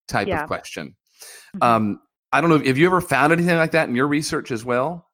type 0.08 0.27
Yeah. 0.27 0.41
of 0.41 0.48
question. 0.48 0.96
Mhm. 1.55 1.63
Um, 1.63 2.01
I 2.34 2.41
don't 2.41 2.50
know. 2.50 2.60
Have 2.60 2.77
you 2.77 2.86
ever 2.88 3.00
found 3.00 3.32
anything 3.32 3.55
like 3.55 3.72
that 3.72 3.88
in 3.88 3.96
your 3.96 4.08
research 4.08 4.51
as 4.51 4.65
well? 4.65 5.10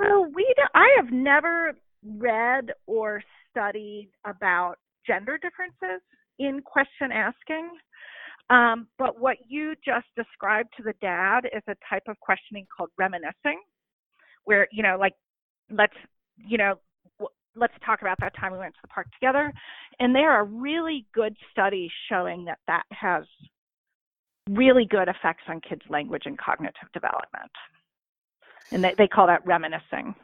So 0.00 0.22
we, 0.34 0.42
do, 0.56 0.62
I 0.74 0.92
have 0.96 1.12
never 1.12 1.74
read 2.02 2.72
or 2.86 3.22
studied 3.50 4.10
about 4.24 4.78
gender 5.06 5.38
differences 5.38 6.02
in 6.40 6.60
question 6.62 7.12
asking. 7.12 7.70
Um, 8.50 8.88
but 8.98 9.18
what 9.18 9.38
you 9.48 9.74
just 9.84 10.06
described 10.16 10.68
to 10.76 10.82
the 10.82 10.94
dad 11.00 11.46
is 11.46 11.62
a 11.68 11.74
type 11.88 12.02
of 12.08 12.18
questioning 12.20 12.66
called 12.76 12.90
reminiscing, 12.98 13.60
where 14.44 14.68
you 14.70 14.82
know, 14.82 14.96
like, 14.98 15.14
let's, 15.70 15.94
you 16.36 16.58
know, 16.58 16.74
let's 17.56 17.74
talk 17.84 18.02
about 18.02 18.18
that 18.20 18.36
time 18.36 18.52
we 18.52 18.58
went 18.58 18.74
to 18.74 18.80
the 18.82 18.88
park 18.88 19.06
together. 19.12 19.52
And 20.00 20.14
there 20.14 20.32
are 20.32 20.44
really 20.44 21.06
good 21.14 21.36
studies 21.50 21.90
showing 22.08 22.44
that 22.46 22.58
that 22.66 22.84
has 22.90 23.24
really 24.50 24.84
good 24.84 25.08
effects 25.08 25.44
on 25.48 25.60
kids' 25.60 25.82
language 25.88 26.24
and 26.26 26.36
cognitive 26.36 26.88
development. 26.92 27.50
And 28.70 28.82
they, 28.82 28.94
they 28.96 29.08
call 29.08 29.26
that 29.28 29.46
reminiscing. 29.46 30.14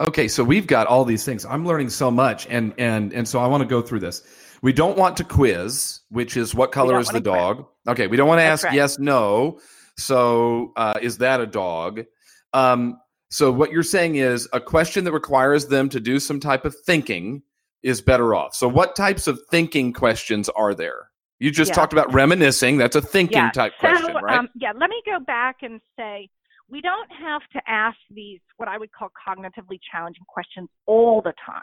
Okay, 0.00 0.28
so 0.28 0.44
we've 0.44 0.66
got 0.66 0.86
all 0.86 1.04
these 1.04 1.24
things. 1.24 1.44
I'm 1.44 1.66
learning 1.66 1.90
so 1.90 2.10
much, 2.10 2.46
and 2.48 2.72
and 2.78 3.12
and 3.12 3.26
so 3.26 3.40
I 3.40 3.46
want 3.46 3.62
to 3.62 3.68
go 3.68 3.82
through 3.82 4.00
this. 4.00 4.22
We 4.62 4.72
don't 4.72 4.96
want 4.96 5.16
to 5.18 5.24
quiz, 5.24 6.00
which 6.10 6.36
is 6.36 6.54
what 6.54 6.72
color 6.72 6.98
is 7.00 7.08
the 7.08 7.14
wanna 7.14 7.22
quiz. 7.24 7.34
dog. 7.56 7.66
Okay, 7.88 8.06
we 8.06 8.16
don't 8.16 8.28
want 8.28 8.38
to 8.38 8.44
That's 8.44 8.64
ask 8.64 8.66
right. 8.66 8.74
yes, 8.74 8.98
no. 8.98 9.60
So 9.96 10.72
uh, 10.76 10.94
is 11.02 11.18
that 11.18 11.40
a 11.40 11.46
dog? 11.46 12.04
Um, 12.52 13.00
so 13.30 13.50
what 13.52 13.72
you're 13.72 13.82
saying 13.82 14.16
is 14.16 14.48
a 14.52 14.60
question 14.60 15.04
that 15.04 15.12
requires 15.12 15.66
them 15.66 15.88
to 15.90 16.00
do 16.00 16.18
some 16.20 16.40
type 16.40 16.64
of 16.64 16.74
thinking 16.86 17.42
is 17.82 18.00
better 18.00 18.34
off. 18.34 18.54
So 18.54 18.68
what 18.68 18.96
types 18.96 19.26
of 19.26 19.40
thinking 19.50 19.92
questions 19.92 20.48
are 20.50 20.74
there? 20.74 21.10
You 21.40 21.50
just 21.50 21.70
Yeah. 21.70 21.74
talked 21.74 21.92
about 21.92 22.12
reminiscing. 22.12 22.78
That's 22.78 22.96
a 22.96 23.02
thinking 23.02 23.38
yeah. 23.38 23.50
type 23.50 23.72
so, 23.80 23.88
question, 23.88 24.14
right? 24.22 24.38
Um, 24.38 24.48
yeah, 24.54 24.72
let 24.74 24.90
me 24.90 25.00
go 25.06 25.20
back 25.20 25.58
and 25.62 25.80
say 25.96 26.28
we 26.70 26.80
don't 26.80 27.10
have 27.10 27.42
to 27.52 27.60
ask 27.66 27.96
these 28.10 28.40
what 28.56 28.68
I 28.68 28.78
would 28.78 28.92
call 28.92 29.08
cognitively 29.26 29.78
challenging 29.90 30.24
questions 30.28 30.68
all 30.86 31.22
the 31.22 31.32
time, 31.46 31.62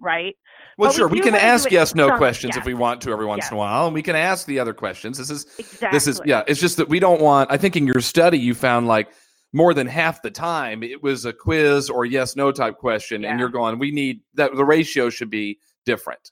right? 0.00 0.34
well, 0.78 0.90
but 0.90 0.96
sure. 0.96 1.08
We, 1.08 1.18
do 1.18 1.24
can 1.24 1.34
ask 1.34 1.70
yes, 1.70 1.94
no 1.94 2.16
questions 2.16 2.56
if 2.56 2.64
we 2.64 2.74
want 2.74 3.00
to 3.02 3.12
every 3.12 3.26
once 3.26 3.44
Yes. 3.44 3.50
in 3.50 3.56
a 3.56 3.58
while, 3.58 3.86
and 3.86 3.94
we 3.94 4.02
can 4.02 4.16
ask 4.16 4.46
the 4.46 4.58
other 4.58 4.74
questions. 4.74 5.16
This 5.18 5.30
is 5.30 5.46
Exactly. 5.58 5.88
this 5.96 6.06
is 6.06 6.20
yeah 6.24 6.42
it's 6.46 6.60
just 6.60 6.76
that 6.76 6.88
we 6.88 6.98
don't 7.00 7.20
want 7.20 7.50
i 7.50 7.56
think 7.56 7.76
in 7.76 7.86
your 7.86 8.00
study 8.00 8.38
you 8.38 8.54
found 8.54 8.86
like 8.86 9.08
more 9.52 9.74
than 9.74 9.86
half 9.86 10.22
the 10.22 10.30
time 10.30 10.82
it 10.82 11.02
was 11.02 11.24
a 11.24 11.32
quiz 11.32 11.90
or 11.90 12.04
yes 12.04 12.36
no 12.36 12.50
type 12.52 12.76
question 12.78 13.22
Yeah. 13.22 13.30
and 13.30 13.40
you're 13.40 13.48
going 13.48 13.78
we 13.78 13.90
need 13.90 14.20
that 14.34 14.54
the 14.54 14.64
ratio 14.64 15.10
should 15.10 15.30
be 15.30 15.58
different 15.86 16.30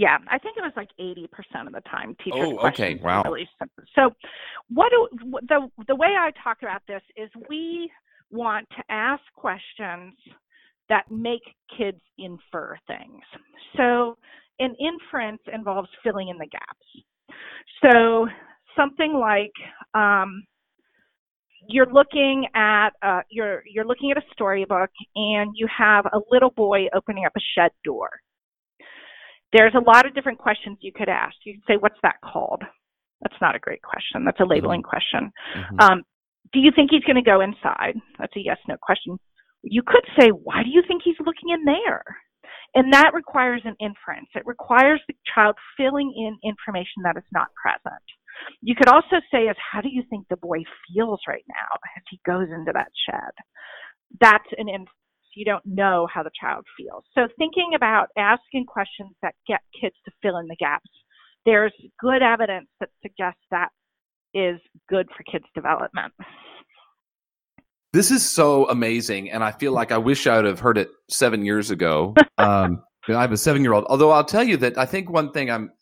Yeah, 0.00 0.16
I 0.30 0.38
think 0.38 0.56
it 0.56 0.62
was 0.62 0.72
like 0.76 0.88
80% 0.98 1.66
of 1.66 1.74
the 1.74 1.82
time 1.82 2.16
teachers' 2.24 2.40
Oh, 2.40 2.68
okay. 2.68 2.98
Wow. 3.02 3.22
really. 3.24 3.46
So, 3.94 4.08
what 4.70 4.90
do, 4.90 5.08
the 5.46 5.68
the 5.88 5.94
way 5.94 6.16
I 6.18 6.30
talk 6.42 6.62
about 6.62 6.80
this 6.88 7.02
is 7.18 7.28
we 7.50 7.92
want 8.30 8.66
to 8.78 8.82
ask 8.88 9.20
questions 9.36 10.14
that 10.88 11.04
make 11.10 11.42
kids 11.76 12.00
infer 12.16 12.78
things. 12.86 13.20
So, 13.76 14.16
an 14.58 14.74
inference 14.80 15.42
involves 15.52 15.90
filling 16.02 16.28
in 16.28 16.38
the 16.38 16.46
gaps. 16.46 17.36
So, 17.84 18.26
something 18.78 19.12
like 19.12 19.52
um, 19.92 20.42
you're 21.68 21.92
looking 21.92 22.46
at 22.54 22.92
uh, 23.02 23.20
you're 23.28 23.64
you're 23.70 23.84
looking 23.86 24.12
at 24.12 24.16
a 24.16 24.24
storybook 24.32 24.88
and 25.14 25.50
you 25.54 25.68
have 25.76 26.06
a 26.06 26.20
little 26.30 26.52
boy 26.52 26.86
opening 26.94 27.26
up 27.26 27.32
a 27.36 27.40
shed 27.54 27.70
door 27.84 28.08
there's 29.52 29.74
a 29.74 29.80
lot 29.80 30.06
of 30.06 30.14
different 30.14 30.38
questions 30.38 30.78
you 30.80 30.92
could 30.92 31.08
ask. 31.08 31.34
You 31.44 31.54
could 31.54 31.64
say, 31.66 31.76
What's 31.78 31.98
that 32.02 32.16
called? 32.24 32.62
That's 33.22 33.40
not 33.40 33.54
a 33.56 33.58
great 33.58 33.82
question. 33.82 34.24
That's 34.24 34.40
a 34.40 34.44
labeling 34.46 34.82
question. 34.82 35.32
Mhm. 35.54 35.80
Um, 35.82 36.02
do 36.52 36.58
you 36.58 36.70
think 36.74 36.90
he's 36.90 37.04
going 37.04 37.22
to 37.22 37.22
go 37.22 37.40
inside? 37.40 38.00
That's 38.18 38.34
a 38.36 38.40
yes 38.40 38.58
no 38.66 38.76
question. 38.80 39.18
You 39.62 39.82
could 39.86 40.04
say, 40.18 40.28
Why 40.28 40.62
do 40.62 40.70
you 40.70 40.82
think 40.86 41.02
he's 41.04 41.18
looking 41.20 41.50
in 41.50 41.64
there? 41.64 42.02
And 42.74 42.92
that 42.92 43.12
requires 43.14 43.62
an 43.64 43.74
inference. 43.80 44.28
It 44.34 44.46
requires 44.46 45.00
the 45.08 45.14
child 45.34 45.56
filling 45.76 46.14
in 46.16 46.38
information 46.48 47.02
that 47.02 47.16
is 47.16 47.26
not 47.32 47.48
present. 47.60 48.02
You 48.62 48.74
could 48.74 48.88
also 48.88 49.20
say, 49.32 49.44
is 49.50 49.56
how 49.58 49.80
do 49.80 49.88
you 49.90 50.02
think 50.08 50.26
the 50.28 50.36
boy 50.36 50.62
feels 50.86 51.20
right 51.26 51.44
now 51.48 51.78
as 51.96 52.02
he 52.10 52.20
goes 52.24 52.48
into 52.48 52.72
that 52.72 52.90
shed? 53.06 53.32
That's 54.20 54.48
an 54.56 54.68
inference. 54.68 54.90
You 55.34 55.44
don't 55.44 55.64
know 55.64 56.08
how 56.12 56.22
the 56.22 56.30
child 56.38 56.64
feels. 56.76 57.04
So 57.14 57.28
thinking 57.38 57.72
about 57.74 58.08
asking 58.16 58.66
questions 58.66 59.10
that 59.22 59.34
get 59.46 59.60
kids 59.80 59.94
to 60.04 60.12
fill 60.22 60.38
in 60.38 60.46
the 60.48 60.56
gaps, 60.56 60.90
there's 61.46 61.72
good 62.00 62.22
evidence 62.22 62.68
that 62.80 62.90
suggests 63.02 63.40
that 63.50 63.68
is 64.34 64.60
good 64.88 65.08
for 65.16 65.22
kids' 65.24 65.46
development. 65.54 66.12
this 67.92 68.10
is 68.12 68.28
so 68.28 68.68
amazing 68.68 69.30
and 69.30 69.42
i 69.42 69.50
feel 69.50 69.72
like 69.72 69.90
i 69.90 69.98
wish 69.98 70.28
i 70.28 70.36
would 70.36 70.44
have 70.44 70.60
heard 70.60 70.78
it 70.78 70.88
seven 71.08 71.44
years 71.44 71.72
ago 71.72 72.14
um, 72.38 72.80
i 73.08 73.20
have 73.20 73.32
a 73.32 73.36
seven 73.36 73.62
year 73.62 73.72
old 73.72 73.84
although 73.88 74.12
i'll 74.12 74.24
tell 74.24 74.44
you 74.44 74.56
that 74.56 74.78
i 74.78 74.86
think 74.86 75.10
one 75.10 75.32
thing 75.32 75.50
i'm 75.50 75.72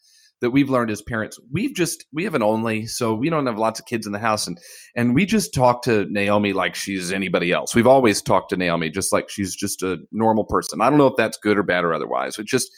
that 0.41 0.51
we've 0.51 0.71
learned 0.71 0.91
as 0.91 1.03
parents 1.03 1.39
we've 1.51 1.75
just 1.75 2.07
we 2.13 2.25
have 2.25 2.35
an 2.35 2.43
only 2.43 2.87
so 2.87 3.15
we 3.15 3.31
don't 3.31 3.47
have 3.47 3.59
lots 3.59 3.81
of 3.81 3.87
kids 3.87 4.07
in 4.07 4.13
the 4.13 4.19
house. 4.19 4.47
And 4.47 4.59
and 4.97 5.15
we 5.15 5.27
just 5.27 5.55
talk 5.55 5.83
to 5.83 6.07
naomi 6.11 6.53
like 6.53 6.75
she's 6.75 7.13
anybody 7.13 7.53
else. 7.53 7.75
We've 7.75 7.87
always 7.87 8.23
talked 8.23 8.51
to 8.51 8.57
naomi 8.57 8.91
just 8.91 9.13
like 9.13 9.29
she's 9.29 9.55
just 9.55 9.83
a 9.83 9.99
normal 10.13 10.45
person. 10.45 10.81
I 10.81 10.91
don't 10.91 10.99
know 10.99 11.07
if 11.07 11.17
that's 11.17 11.39
good 11.39 11.59
or 11.59 11.63
bad 11.63 11.85
or 11.85 11.93
otherwise. 11.93 12.39
It 12.39 12.47
just 12.47 12.71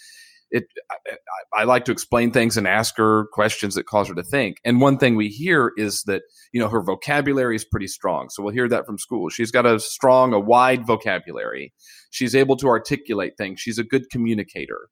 it 0.50 0.64
I, 0.90 1.60
I, 1.60 1.64
like 1.64 1.84
to 1.84 1.92
explain 1.92 2.32
things 2.32 2.56
and 2.56 2.66
ask 2.66 2.96
her 2.96 3.26
questions 3.32 3.76
that 3.76 3.86
cause 3.86 4.08
her 4.08 4.14
to 4.14 4.22
think. 4.22 4.56
And 4.64 4.80
one 4.80 4.98
thing 4.98 5.14
we 5.14 5.28
hear 5.28 5.72
is 5.76 6.02
that 6.04 6.22
you 6.52 6.60
know 6.60 6.68
her 6.68 6.82
vocabulary 6.82 7.56
is 7.56 7.64
pretty 7.64 7.86
strong. 7.86 8.30
So 8.30 8.42
we'll 8.42 8.54
hear 8.54 8.68
that 8.68 8.86
from 8.86 8.98
school. 8.98 9.28
She's 9.28 9.50
got 9.50 9.66
a 9.66 9.78
strong 9.78 10.32
a 10.32 10.40
wide 10.40 10.86
vocabulary. 10.86 11.72
She's 12.10 12.34
able 12.34 12.56
to 12.56 12.68
articulate 12.68 13.34
things. 13.38 13.60
She's 13.60 13.78
a 13.78 13.84
good 13.84 14.10
communicator 14.10 14.88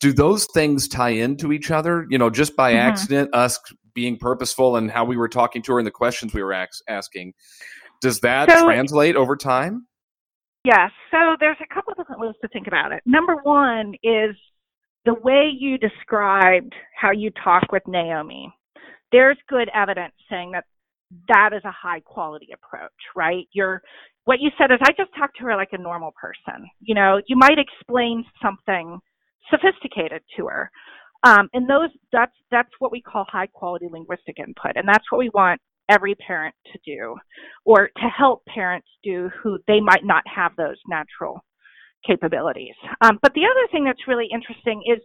do 0.00 0.12
those 0.12 0.46
things 0.46 0.88
tie 0.88 1.10
into 1.10 1.52
each 1.52 1.70
other 1.70 2.06
you 2.10 2.18
know 2.18 2.30
just 2.30 2.56
by 2.56 2.72
Mhm. 2.72 2.78
accident 2.78 3.34
us 3.34 3.58
being 3.94 4.16
purposeful 4.16 4.76
and 4.76 4.90
how 4.90 5.04
we 5.04 5.16
were 5.16 5.28
talking 5.28 5.62
to 5.62 5.72
her 5.72 5.78
and 5.78 5.86
the 5.86 5.90
questions 5.90 6.32
we 6.34 6.42
were 6.42 6.52
ax- 6.52 6.82
asking 6.88 7.32
does 8.00 8.20
that 8.20 8.50
So- 8.50 8.64
translate 8.64 9.16
over 9.16 9.36
time 9.36 9.86
Yes. 10.62 10.90
So 11.10 11.36
there's 11.40 11.56
a 11.62 11.74
couple 11.74 11.92
of 11.92 11.96
different 11.96 12.20
ways 12.20 12.34
to 12.42 12.48
think 12.48 12.66
about 12.66 12.92
it. 12.92 13.02
Number 13.06 13.36
one 13.44 13.94
is 14.02 14.36
the 15.06 15.14
way 15.14 15.48
you 15.48 15.78
described 15.78 16.74
how 16.94 17.12
you 17.12 17.30
talk 17.42 17.72
with 17.72 17.82
Naomi. 17.88 18.52
There's 19.10 19.38
good 19.48 19.70
evidence 19.72 20.12
saying 20.28 20.50
that 20.50 20.64
that 21.28 21.54
is 21.54 21.62
a 21.64 21.70
high 21.70 22.00
quality 22.00 22.48
approach, 22.52 22.92
right? 23.16 23.48
You're 23.52 23.80
what 24.26 24.40
you 24.40 24.50
said 24.58 24.70
is 24.70 24.76
I 24.82 24.92
just 24.92 25.14
talked 25.16 25.38
to 25.38 25.44
her 25.44 25.56
like 25.56 25.72
a 25.72 25.78
normal 25.78 26.12
person. 26.20 26.68
You 26.80 26.94
know, 26.94 27.22
you 27.26 27.36
might 27.36 27.58
explain 27.58 28.26
something 28.42 29.00
sophisticated 29.48 30.22
to 30.36 30.46
her. 30.46 30.70
Um, 31.22 31.48
and 31.52 31.68
those 31.68 31.90
that's 32.12 32.32
that's 32.50 32.70
what 32.78 32.92
we 32.92 33.02
call 33.02 33.24
high 33.28 33.46
quality 33.46 33.88
linguistic 33.90 34.38
input, 34.38 34.72
and 34.76 34.88
that's 34.88 35.04
what 35.10 35.18
we 35.18 35.30
want 35.34 35.60
every 35.88 36.14
parent 36.14 36.54
to 36.72 36.78
do, 36.86 37.16
or 37.64 37.88
to 37.88 38.08
help 38.16 38.44
parents 38.46 38.88
do 39.02 39.30
who 39.42 39.58
they 39.66 39.80
might 39.80 40.04
not 40.04 40.22
have 40.26 40.52
those 40.56 40.76
natural 40.88 41.44
capabilities. 42.06 42.74
Um, 43.02 43.18
but 43.20 43.34
the 43.34 43.42
other 43.44 43.68
thing 43.70 43.84
that's 43.84 44.08
really 44.08 44.28
interesting 44.32 44.82
is 44.86 45.00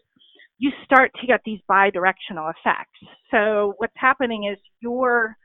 you 0.57 0.71
start 0.85 1.11
to 1.19 1.27
get 1.27 1.41
these 1.43 1.59
bi-directional 1.67 2.49
effects. 2.49 2.97
So 3.31 3.73
what's 3.77 3.93
happening 3.97 4.49
is 4.49 4.57
you're 4.79 5.35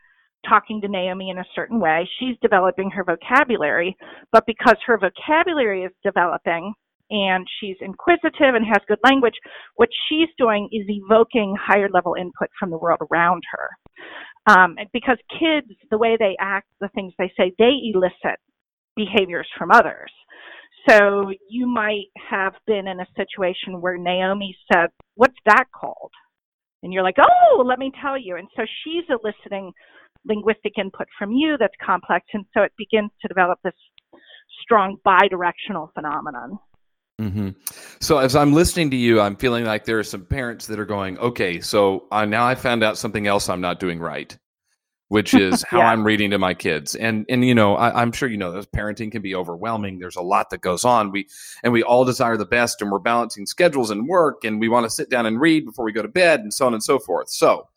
talking 0.49 0.81
to 0.81 0.89
Naomi 0.89 1.31
in 1.31 1.39
a 1.39 1.45
certain 1.55 1.81
way. 1.81 2.09
She's 2.19 2.37
developing 2.41 2.91
her 2.91 3.05
vocabulary, 3.05 3.97
but 4.31 4.47
because 4.47 4.77
her 4.87 4.99
vocabulary 4.99 5.83
is 5.83 5.93
developing 6.05 6.73
and 7.11 7.47
she's 7.59 7.77
inquisitive 7.81 8.55
and 8.55 8.65
has 8.65 8.79
good 8.89 8.99
language, 9.05 9.35
what 9.77 9.89
she's 10.09 10.29
doing 10.39 10.69
is 10.73 10.87
evoking 10.89 11.57
higher 11.61 11.89
level 11.93 12.15
input 12.19 12.49
from 12.59 12.71
the 12.71 12.79
world 12.79 13.01
around 13.11 13.43
her. 13.51 13.69
Um, 14.47 14.77
because 14.93 15.19
kids, 15.39 15.69
the 15.91 15.99
way 15.99 16.17
they 16.19 16.37
act, 16.41 16.69
the 16.81 16.89
things 16.95 17.13
they 17.19 17.33
say, 17.37 17.53
they 17.59 17.73
elicit 17.93 18.39
behaviors 18.97 19.49
from 19.59 19.71
others. 19.71 20.11
So 20.89 21.31
you 21.49 21.67
might 21.67 22.07
have 22.31 22.55
been 22.67 22.87
in 22.89 23.01
a 23.01 23.07
situation 23.17 23.81
where 23.81 23.99
Naomi 23.99 24.57
said, 24.73 24.89
What's 25.15 25.37
that 25.45 25.65
called? 25.75 26.13
And 26.83 26.93
you're 26.93 27.03
like, 27.03 27.19
Oh, 27.19 27.63
let 27.65 27.79
me 27.79 27.93
tell 28.01 28.19
you. 28.19 28.37
And 28.37 28.49
so 28.57 28.63
she's 28.83 29.05
eliciting 29.09 29.73
linguistic 30.25 30.75
input 30.79 31.07
from 31.19 31.33
you 31.33 31.57
that's 31.59 31.75
complex. 31.85 32.27
And 32.33 32.45
so 32.55 32.63
it 32.63 32.73
begins 32.79 33.11
to 33.23 33.29
develop 33.29 33.59
this 33.63 33.75
strong 34.63 34.97
bi 35.05 35.29
directional 35.29 35.91
phenomenon. 35.95 36.59
Hmm 37.21 37.51
So 38.01 38.19
as 38.19 38.35
I'm 38.37 38.53
listening 38.53 38.91
to 38.93 38.97
you, 38.97 39.21
I'm 39.21 39.37
feeling 39.37 39.65
like 39.65 39.85
there 39.85 39.99
are 39.99 40.05
some 40.05 40.25
parents 40.25 40.67
that 40.69 40.79
are 40.79 40.87
going, 40.87 41.19
okay, 41.19 41.61
so 41.61 42.07
uh, 42.11 42.25
now 42.25 42.47
I 42.47 42.55
found 42.55 42.83
out 42.83 42.99
something 42.99 43.27
else 43.27 43.49
I'm 43.49 43.61
not 43.61 43.81
doing 43.81 43.99
right. 44.01 44.37
which 45.09 45.35
is 45.35 45.63
how 45.71 45.81
Yeah. 45.81 45.91
I'm 45.91 46.05
reading 46.05 46.31
to 46.33 46.39
my 46.39 46.55
kids. 46.55 46.95
And 46.97 47.27
and 47.29 47.45
you 47.45 47.55
know, 47.55 47.77
I, 47.77 48.03
I'm 48.03 48.13
sure 48.13 48.29
you 48.29 48.39
know 48.39 48.53
that 48.53 48.73
parenting 48.73 49.13
can 49.13 49.23
be 49.23 49.35
overwhelming. 49.35 49.99
There's 49.99 50.17
a 50.17 50.23
lot 50.23 50.51
that 50.51 50.63
goes 50.63 50.85
on. 50.85 51.13
We 51.13 51.29
and 51.65 51.73
we 51.73 51.83
all 51.83 52.05
desire 52.05 52.37
the 52.39 52.47
best, 52.47 52.83
and 52.83 52.91
we're 52.93 53.01
balancing 53.01 53.47
schedules 53.47 53.91
and 53.91 54.09
work, 54.09 54.45
and 54.45 54.61
we 54.61 54.69
want 54.69 54.85
to 54.87 54.91
sit 54.91 55.11
down 55.11 55.27
and 55.27 55.41
read 55.41 55.67
before 55.67 55.85
we 55.85 55.93
go 55.93 56.03
to 56.03 56.09
bed, 56.09 56.41
and 56.41 56.55
so 56.55 56.67
on 56.67 56.75
and 56.75 56.83
so 56.83 56.99
forth. 56.99 57.31
So, 57.31 57.69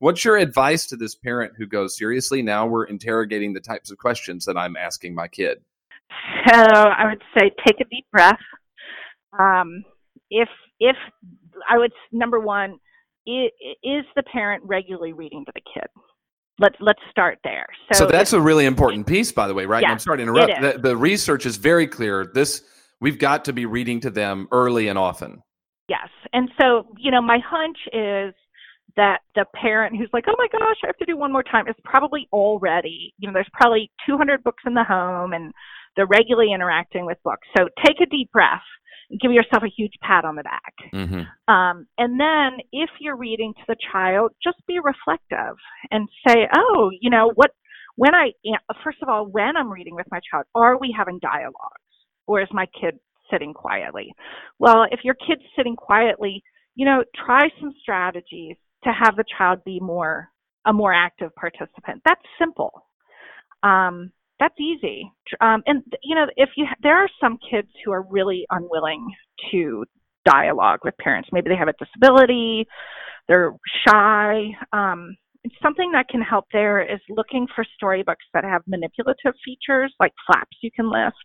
what's 0.00 0.24
your 0.24 0.36
advice 0.38 0.86
to 0.88 0.96
this 0.96 1.14
parent 1.16 1.54
who 1.58 1.66
goes 1.66 1.96
seriously? 1.98 2.42
Now 2.42 2.66
we're 2.66 2.84
interrogating 2.86 3.54
the 3.54 3.60
types 3.60 3.90
of 3.90 3.98
questions 3.98 4.44
that 4.46 4.56
I'm 4.56 4.76
asking 4.76 5.14
my 5.14 5.28
kid. 5.28 5.58
So 6.46 6.54
I 6.54 7.06
would 7.06 7.22
say 7.36 7.50
take 7.66 7.80
a 7.80 7.84
deep 7.90 8.06
breath. 8.12 8.38
Um, 9.38 9.84
if 10.30 10.48
if 10.80 10.96
I 11.68 11.78
would 11.78 11.92
number 12.12 12.40
one, 12.40 12.78
is 13.26 14.04
the 14.16 14.22
parent 14.32 14.62
regularly 14.64 15.12
reading 15.12 15.44
to 15.44 15.52
the 15.54 15.62
kid? 15.74 15.88
Let's 16.58 16.76
let's 16.80 17.00
start 17.10 17.38
there. 17.44 17.66
So, 17.92 18.06
So, 18.06 18.06
that's 18.06 18.32
a 18.32 18.40
really 18.40 18.66
important 18.66 19.06
piece, 19.06 19.30
by 19.30 19.46
the 19.46 19.54
way, 19.54 19.66
right? 19.66 19.82
And 19.82 19.92
I'm 19.92 19.98
sorry 19.98 20.18
to 20.18 20.22
interrupt. 20.22 20.60
The, 20.60 20.78
the 20.80 20.96
research 20.96 21.46
is 21.46 21.56
very 21.56 21.86
clear. 21.86 22.30
This 22.34 22.62
we've 23.00 23.18
got 23.18 23.44
to 23.44 23.52
be 23.52 23.66
reading 23.66 24.00
to 24.00 24.10
them 24.10 24.48
early 24.50 24.88
and 24.88 24.98
often. 24.98 25.42
Yes. 25.88 26.08
And 26.32 26.50
so, 26.60 26.86
you 26.98 27.10
know, 27.10 27.22
my 27.22 27.38
hunch 27.46 27.78
is 27.92 28.34
that 28.96 29.20
the 29.34 29.46
parent 29.54 29.96
who's 29.96 30.10
like, 30.12 30.24
oh 30.28 30.34
my 30.36 30.48
gosh, 30.50 30.76
I 30.82 30.88
have 30.88 30.96
to 30.96 31.06
do 31.06 31.16
one 31.16 31.32
more 31.32 31.44
time 31.44 31.68
is 31.68 31.76
probably 31.84 32.28
already, 32.32 33.14
you 33.18 33.28
know, 33.28 33.32
there's 33.32 33.48
probably 33.52 33.90
200 34.06 34.42
books 34.42 34.62
in 34.66 34.74
the 34.74 34.84
home 34.84 35.32
and 35.32 35.52
they're 35.96 36.06
regularly 36.06 36.52
interacting 36.52 37.06
with 37.06 37.16
books. 37.24 37.46
So 37.56 37.68
take 37.84 38.00
a 38.00 38.06
deep 38.06 38.30
breath 38.32 38.60
give 39.10 39.32
yourself 39.32 39.62
a 39.62 39.72
huge 39.74 39.94
pat 40.02 40.24
on 40.24 40.36
the 40.36 40.42
back. 40.42 40.74
Mm-hmm. 40.92 41.52
Um, 41.52 41.86
and 41.96 42.20
then 42.20 42.58
if 42.72 42.90
you're 43.00 43.16
reading 43.16 43.54
to 43.54 43.62
the 43.66 43.76
child, 43.92 44.32
just 44.42 44.58
be 44.66 44.78
reflective 44.78 45.56
and 45.90 46.08
say, 46.26 46.46
oh, 46.54 46.90
you 47.00 47.10
know, 47.10 47.32
what, 47.34 47.50
when 47.96 48.14
I, 48.14 48.32
first 48.84 48.98
of 49.02 49.08
all, 49.08 49.26
when 49.26 49.56
I'm 49.56 49.72
reading 49.72 49.94
with 49.94 50.06
my 50.10 50.20
child, 50.30 50.44
are 50.54 50.78
we 50.78 50.94
having 50.96 51.18
dialogues 51.20 51.54
or 52.26 52.42
is 52.42 52.48
my 52.52 52.66
kid 52.80 52.98
sitting 53.30 53.54
quietly? 53.54 54.12
Well, 54.58 54.84
if 54.90 55.00
your 55.04 55.14
kid's 55.14 55.42
sitting 55.56 55.76
quietly, 55.76 56.42
you 56.74 56.84
know, 56.84 57.02
try 57.26 57.48
some 57.60 57.72
strategies 57.80 58.56
to 58.84 58.90
have 58.90 59.16
the 59.16 59.24
child 59.36 59.64
be 59.64 59.80
more, 59.80 60.28
a 60.66 60.72
more 60.72 60.92
active 60.92 61.34
participant. 61.34 62.02
That's 62.04 62.20
simple. 62.38 62.84
Um, 63.62 64.12
that's 64.40 64.54
easy. 64.60 65.10
Um, 65.40 65.62
and 65.66 65.82
you 66.02 66.14
know, 66.14 66.26
if 66.36 66.50
you 66.56 66.66
there 66.82 66.96
are 66.96 67.08
some 67.20 67.38
kids 67.50 67.68
who 67.84 67.92
are 67.92 68.02
really 68.02 68.46
unwilling 68.50 69.06
to 69.50 69.84
dialogue 70.24 70.80
with 70.84 70.96
parents. 70.98 71.28
Maybe 71.32 71.48
they 71.48 71.56
have 71.56 71.68
a 71.68 71.74
disability, 71.84 72.66
they're 73.28 73.52
shy. 73.86 74.48
Um, 74.72 75.16
something 75.62 75.92
that 75.92 76.08
can 76.08 76.20
help 76.20 76.46
there 76.52 76.82
is 76.82 77.00
looking 77.08 77.46
for 77.54 77.64
storybooks 77.76 78.24
that 78.34 78.44
have 78.44 78.62
manipulative 78.66 79.34
features 79.44 79.94
like 80.00 80.12
flaps 80.26 80.56
you 80.62 80.70
can 80.74 80.90
lift. 80.90 81.16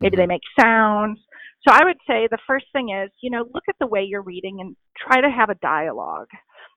Maybe 0.00 0.16
they 0.16 0.26
make 0.26 0.42
sounds. 0.58 1.20
So 1.66 1.72
I 1.72 1.84
would 1.84 1.98
say 2.08 2.26
the 2.30 2.38
first 2.46 2.66
thing 2.72 2.90
is, 2.90 3.10
you 3.22 3.30
know, 3.30 3.44
look 3.54 3.64
at 3.68 3.76
the 3.78 3.86
way 3.86 4.02
you're 4.02 4.22
reading 4.22 4.60
and 4.60 4.74
try 4.98 5.20
to 5.20 5.30
have 5.30 5.48
a 5.48 5.54
dialogue. 5.56 6.26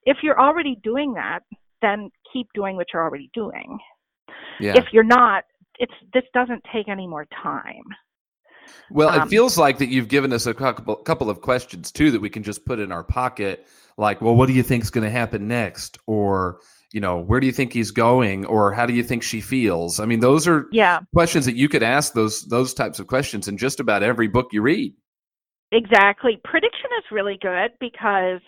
If 0.04 0.18
you're 0.22 0.40
already 0.40 0.78
doing 0.84 1.14
that, 1.14 1.40
then 1.82 2.12
keep 2.32 2.48
doing 2.54 2.76
what 2.76 2.88
you're 2.94 3.04
already 3.04 3.32
doing. 3.34 3.80
Yeah. 4.60 4.74
If 4.78 4.86
you're 4.92 5.04
not, 5.04 5.44
it's 5.80 5.94
this 6.14 6.24
doesn't 6.34 6.64
take 6.74 6.88
any 6.90 7.08
more 7.08 7.26
time. 7.44 7.84
Well, 8.90 9.12
it 9.14 9.24
Um, 9.24 9.30
feels 9.30 9.58
like 9.58 9.78
that 9.80 9.90
you've 9.90 10.08
given 10.08 10.34
us 10.34 10.46
a 10.46 10.54
couple 10.54 10.96
couple 10.98 11.30
of 11.30 11.42
questions 11.42 11.92
too 11.92 12.12
that 12.12 12.22
we 12.22 12.30
can 12.30 12.44
just 12.44 12.66
put 12.66 12.80
in 12.80 12.92
our 12.92 13.04
pocket, 13.04 13.66
like, 13.98 14.22
well, 14.22 14.36
what 14.36 14.48
do 14.48 14.54
you 14.54 14.64
think's 14.64 14.90
going 14.90 15.04
to 15.04 15.10
happen 15.10 15.48
next, 15.48 15.98
or 16.08 16.60
you 16.94 17.02
know, 17.02 17.20
where 17.20 17.40
do 17.40 17.48
you 17.48 17.54
think 17.54 17.74
he's 17.74 17.92
going, 17.92 18.46
or 18.46 18.72
how 18.74 18.86
do 18.86 18.94
you 18.94 19.04
think 19.04 19.24
she 19.24 19.42
feels? 19.42 20.00
I 20.00 20.06
mean, 20.06 20.20
those 20.20 20.48
are 20.48 20.68
Yeah, 20.72 21.02
questions 21.14 21.46
that 21.46 21.56
you 21.56 21.68
could 21.70 21.84
ask 21.84 22.14
those 22.14 22.46
those 22.48 22.74
types 22.74 23.00
of 23.00 23.08
questions 23.08 23.48
in 23.48 23.58
just 23.58 23.80
about 23.80 24.04
every 24.04 24.28
book 24.28 24.54
you 24.54 24.62
read. 24.62 24.94
exactly. 25.72 26.40
Prediction 26.44 26.90
is 27.00 27.12
really 27.12 27.38
good 27.42 27.72
because 27.80 28.42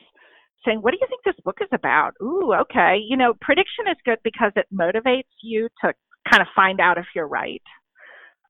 saying, 0.66 0.80
"What 0.82 0.92
do 0.92 0.98
you 1.02 1.08
think 1.08 1.24
this 1.24 1.44
book 1.44 1.58
is 1.62 1.70
about?" 1.72 2.14
Ooh, 2.22 2.54
okay. 2.54 2.98
You 2.98 3.18
know, 3.18 3.34
prediction 3.42 3.88
is 3.90 3.98
good 4.06 4.20
because 4.24 4.52
it 4.56 4.68
motivates 4.74 5.34
you 5.42 5.70
to 5.82 5.94
kind 6.30 6.42
of 6.42 6.48
find 6.56 6.80
out 6.80 6.98
if 6.98 7.06
you're 7.16 7.28
right. 7.28 7.62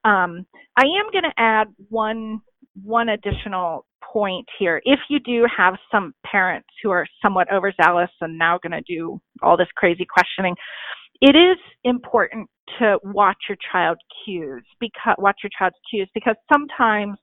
Um, 0.05 0.45
I 0.77 0.83
am 0.83 1.11
going 1.11 1.23
to 1.23 1.33
add 1.37 1.67
one 1.89 2.41
one 2.83 3.09
additional 3.09 3.85
point 4.13 4.45
here. 4.59 4.81
If 4.85 4.99
you 5.09 5.19
do 5.19 5.45
have 5.55 5.75
some 5.91 6.13
parents 6.25 6.67
who 6.81 6.91
are 6.91 7.07
somewhat 7.21 7.51
overzealous 7.51 8.09
and 8.21 8.37
now 8.37 8.59
going 8.61 8.71
to 8.71 8.81
do 8.87 9.19
all 9.41 9.57
this 9.57 9.67
crazy 9.75 10.05
questioning, 10.05 10.55
it 11.21 11.35
is 11.35 11.57
important 11.83 12.49
to 12.79 12.99
watch 13.03 13.37
your 13.49 13.57
child 13.71 13.97
cues 14.23 14.63
because 14.79 15.15
watch 15.17 15.39
your 15.43 15.49
child's 15.57 15.75
cues 15.89 16.09
because 16.13 16.35
sometimes 16.51 17.17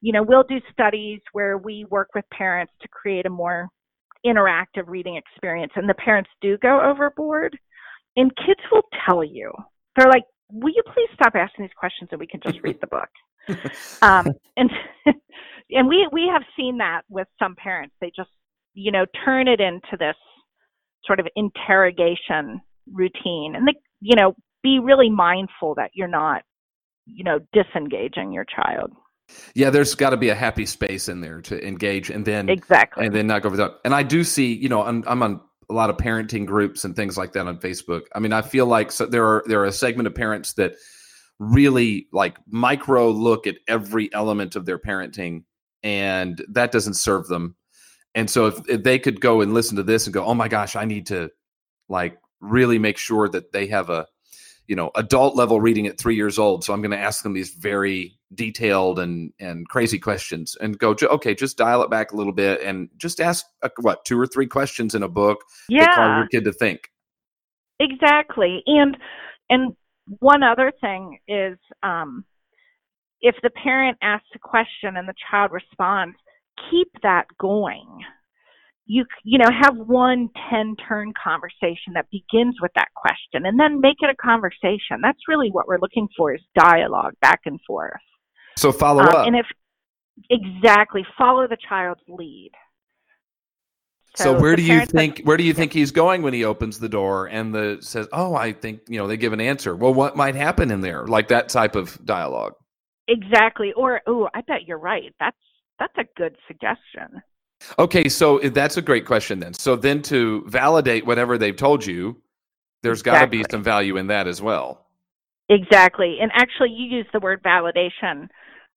you 0.00 0.12
know 0.12 0.22
we'll 0.22 0.44
do 0.44 0.60
studies 0.72 1.20
where 1.32 1.58
we 1.58 1.84
work 1.90 2.08
with 2.14 2.24
parents 2.32 2.72
to 2.80 2.88
create 2.88 3.26
a 3.26 3.30
more 3.30 3.68
interactive 4.26 4.86
reading 4.86 5.16
experience 5.16 5.72
and 5.76 5.88
the 5.88 5.94
parents 5.94 6.30
do 6.40 6.58
go 6.58 6.80
overboard 6.80 7.56
and 8.16 8.34
kids 8.36 8.60
will 8.72 8.82
tell 9.06 9.22
you 9.22 9.52
they're 10.00 10.10
like 10.10 10.24
will 10.50 10.72
you 10.74 10.82
please 10.86 11.08
stop 11.14 11.34
asking 11.34 11.64
these 11.64 11.74
questions 11.76 12.08
and 12.10 12.20
we 12.20 12.26
can 12.26 12.40
just 12.40 12.58
read 12.62 12.78
the 12.80 12.86
book? 12.86 13.08
Um, 14.02 14.26
and 14.58 14.70
and 15.70 15.88
we 15.88 16.06
we 16.12 16.28
have 16.30 16.42
seen 16.54 16.76
that 16.78 17.02
with 17.08 17.28
some 17.38 17.56
parents. 17.56 17.94
They 17.98 18.12
just 18.14 18.28
you 18.74 18.92
know 18.92 19.06
turn 19.24 19.48
it 19.48 19.58
into 19.58 19.96
this 19.98 20.16
sort 21.06 21.18
of 21.18 21.26
interrogation 21.34 22.60
routine. 22.92 23.54
And 23.56 23.66
they 23.66 23.72
you 24.02 24.16
know 24.16 24.34
be 24.62 24.80
really 24.80 25.08
mindful 25.08 25.74
that 25.76 25.92
you're 25.94 26.08
not 26.08 26.42
you 27.06 27.24
know 27.24 27.38
disengaging 27.54 28.32
your 28.32 28.44
child. 28.44 28.92
Yeah, 29.54 29.70
there's 29.70 29.94
got 29.94 30.10
to 30.10 30.18
be 30.18 30.28
a 30.28 30.34
happy 30.34 30.66
space 30.66 31.08
in 31.08 31.22
there 31.22 31.40
to 31.42 31.66
engage, 31.66 32.10
and 32.10 32.26
then 32.26 32.50
exactly. 32.50 33.06
and 33.06 33.14
then 33.14 33.26
not 33.26 33.42
go 33.42 33.48
over. 33.48 33.76
And 33.84 33.94
I 33.94 34.02
do 34.02 34.24
see, 34.24 34.52
you 34.54 34.68
know, 34.68 34.82
I'm, 34.82 35.04
I'm 35.06 35.22
on 35.22 35.40
a 35.70 35.74
lot 35.74 35.90
of 35.90 35.96
parenting 35.96 36.46
groups 36.46 36.84
and 36.84 36.96
things 36.96 37.18
like 37.18 37.32
that 37.32 37.46
on 37.46 37.58
Facebook. 37.58 38.02
I 38.14 38.20
mean, 38.20 38.32
I 38.32 38.42
feel 38.42 38.66
like 38.66 38.90
so 38.90 39.06
there 39.06 39.26
are 39.26 39.44
there 39.46 39.60
are 39.60 39.66
a 39.66 39.72
segment 39.72 40.06
of 40.06 40.14
parents 40.14 40.54
that 40.54 40.74
really 41.38 42.08
like 42.12 42.36
micro 42.48 43.10
look 43.10 43.46
at 43.46 43.56
every 43.68 44.12
element 44.12 44.56
of 44.56 44.66
their 44.66 44.78
parenting, 44.78 45.44
and 45.82 46.42
that 46.48 46.72
doesn't 46.72 46.94
serve 46.94 47.28
them. 47.28 47.56
And 48.14 48.28
so 48.28 48.46
if, 48.46 48.68
if 48.68 48.82
they 48.82 48.98
could 48.98 49.20
go 49.20 49.42
and 49.42 49.54
listen 49.54 49.76
to 49.76 49.82
this 49.82 50.06
and 50.06 50.14
go, 50.14 50.24
oh 50.24 50.34
my 50.34 50.48
gosh, 50.48 50.74
I 50.74 50.84
need 50.84 51.06
to 51.06 51.30
like 51.88 52.18
really 52.40 52.78
make 52.78 52.98
sure 52.98 53.28
that 53.28 53.52
they 53.52 53.66
have 53.66 53.90
a 53.90 54.06
you 54.68 54.76
know 54.76 54.90
adult 54.94 55.34
level 55.34 55.60
reading 55.60 55.86
at 55.86 55.98
three 55.98 56.14
years 56.14 56.38
old 56.38 56.62
so 56.62 56.72
i'm 56.72 56.80
going 56.80 56.92
to 56.92 56.98
ask 56.98 57.22
them 57.22 57.32
these 57.32 57.50
very 57.54 58.18
detailed 58.34 58.98
and 58.98 59.32
and 59.40 59.66
crazy 59.68 59.98
questions 59.98 60.56
and 60.60 60.78
go 60.78 60.94
okay 61.02 61.34
just 61.34 61.56
dial 61.56 61.82
it 61.82 61.90
back 61.90 62.12
a 62.12 62.16
little 62.16 62.32
bit 62.32 62.60
and 62.62 62.88
just 62.98 63.20
ask 63.20 63.46
uh, 63.62 63.68
what 63.80 64.04
two 64.04 64.20
or 64.20 64.26
three 64.26 64.46
questions 64.46 64.94
in 64.94 65.02
a 65.02 65.08
book 65.08 65.38
that 65.70 65.94
cause 65.94 66.18
your 66.18 66.28
kid 66.28 66.44
to 66.44 66.52
think. 66.52 66.90
Exactly 67.80 68.62
and 68.66 68.96
and 69.48 69.74
one 70.20 70.42
other 70.42 70.72
thing 70.80 71.18
is 71.26 71.58
um 71.82 72.24
if 73.20 73.34
the 73.42 73.50
parent 73.50 73.96
asks 74.02 74.28
a 74.34 74.38
question 74.38 74.96
and 74.96 75.08
the 75.08 75.14
child 75.30 75.50
responds 75.50 76.16
keep 76.70 76.88
that 77.02 77.24
going 77.40 77.86
you 78.88 79.04
you 79.22 79.38
know 79.38 79.50
have 79.50 79.76
one 79.76 80.30
10 80.50 80.74
turn 80.88 81.12
conversation 81.22 81.92
that 81.94 82.06
begins 82.10 82.56
with 82.60 82.72
that 82.74 82.88
question 82.96 83.44
and 83.46 83.60
then 83.60 83.80
make 83.80 83.98
it 84.00 84.10
a 84.10 84.16
conversation. 84.16 85.00
That's 85.02 85.20
really 85.28 85.50
what 85.50 85.68
we're 85.68 85.78
looking 85.78 86.08
for 86.16 86.34
is 86.34 86.40
dialogue 86.56 87.12
back 87.20 87.40
and 87.44 87.60
forth. 87.66 88.00
So 88.56 88.72
follow 88.72 89.02
Um, 89.02 89.08
up. 89.08 89.26
and 89.26 89.36
if 89.36 89.46
exactly 90.30 91.06
follow 91.16 91.46
the 91.46 91.58
child's 91.68 92.00
lead. 92.08 92.50
So, 94.16 94.36
where 94.40 94.56
do 94.56 94.62
you 94.62 94.84
think 94.84 95.20
where 95.22 95.36
do 95.36 95.44
you 95.44 95.52
think 95.52 95.72
he's 95.72 95.92
going 95.92 96.22
when 96.22 96.34
he 96.34 96.44
opens 96.44 96.80
the 96.80 96.88
door 96.88 97.26
and 97.26 97.54
the 97.54 97.78
says 97.82 98.08
oh 98.12 98.34
i 98.34 98.52
think 98.52 98.80
you 98.88 98.98
know 98.98 99.06
they 99.06 99.16
give 99.18 99.32
an 99.32 99.40
answer. 99.40 99.76
Well 99.76 99.94
what 99.94 100.16
might 100.16 100.34
happen 100.34 100.70
in 100.70 100.80
there? 100.80 101.06
Like 101.06 101.28
that 101.28 101.50
type 101.50 101.76
of 101.76 102.04
dialogue. 102.04 102.54
Exactly. 103.06 103.72
Or 103.74 104.00
oh 104.06 104.28
i 104.34 104.40
bet 104.40 104.66
you're 104.66 104.78
right. 104.78 105.14
That's 105.20 105.36
that's 105.78 105.96
a 105.98 106.04
good 106.16 106.36
suggestion 106.48 107.22
okay 107.78 108.08
so 108.08 108.38
that's 108.38 108.76
a 108.76 108.82
great 108.82 109.04
question 109.04 109.38
then 109.38 109.52
so 109.52 109.74
then 109.76 110.00
to 110.00 110.44
validate 110.46 111.04
whatever 111.04 111.36
they've 111.36 111.56
told 111.56 111.84
you 111.84 112.16
there's 112.82 113.02
got 113.02 113.20
to 113.20 113.26
be 113.26 113.44
some 113.50 113.62
value 113.62 113.96
in 113.96 114.06
that 114.06 114.26
as 114.26 114.40
well 114.40 114.88
Exactly. 115.48 116.18
And 116.20 116.30
actually, 116.34 116.70
you 116.70 116.96
use 116.98 117.06
the 117.12 117.20
word 117.20 117.42
validation. 117.42 118.28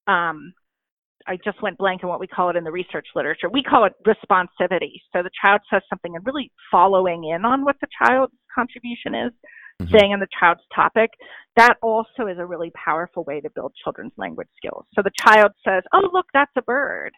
Um, 0.08 0.54
I 1.28 1.38
just 1.44 1.62
went 1.62 1.78
blank 1.78 2.04
on 2.04 2.10
what 2.10 2.20
we 2.20 2.28
call 2.28 2.50
it 2.50 2.56
in 2.56 2.64
the 2.64 2.72
research 2.72 3.08
literature. 3.14 3.50
We 3.50 3.62
call 3.62 3.86
it 3.86 3.94
responsivity. 4.08 5.02
So 5.14 5.22
the 5.22 5.30
child 5.42 5.62
says 5.70 5.82
something 5.90 6.16
and 6.16 6.26
really 6.26 6.52
following 6.72 7.26
in 7.26 7.46
on 7.46 7.64
what 7.64 7.76
the 7.82 7.88
child's 8.02 8.34
contribution 8.56 9.14
is, 9.14 9.32
Mhm. 9.82 9.90
staying 9.90 10.14
on 10.14 10.20
the 10.20 10.28
child's 10.40 10.62
topic. 10.74 11.12
That 11.58 11.78
also 11.82 12.28
is 12.28 12.40
a 12.40 12.46
really 12.46 12.72
powerful 12.72 13.24
way 13.26 13.42
to 13.42 13.50
build 13.50 13.74
children's 13.84 14.14
language 14.18 14.50
skills. 14.56 14.86
So 14.96 15.02
the 15.02 15.12
child 15.12 15.52
says, 15.64 15.84
Oh, 15.94 16.10
look, 16.12 16.26
that's 16.34 16.56
a 16.56 16.62
bird. 16.62 17.14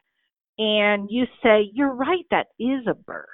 And 0.57 1.09
you 1.09 1.25
say, 1.41 1.69
You're 1.73 1.93
right, 1.93 2.25
that 2.31 2.47
is 2.59 2.85
a 2.87 2.93
bird. 2.93 3.27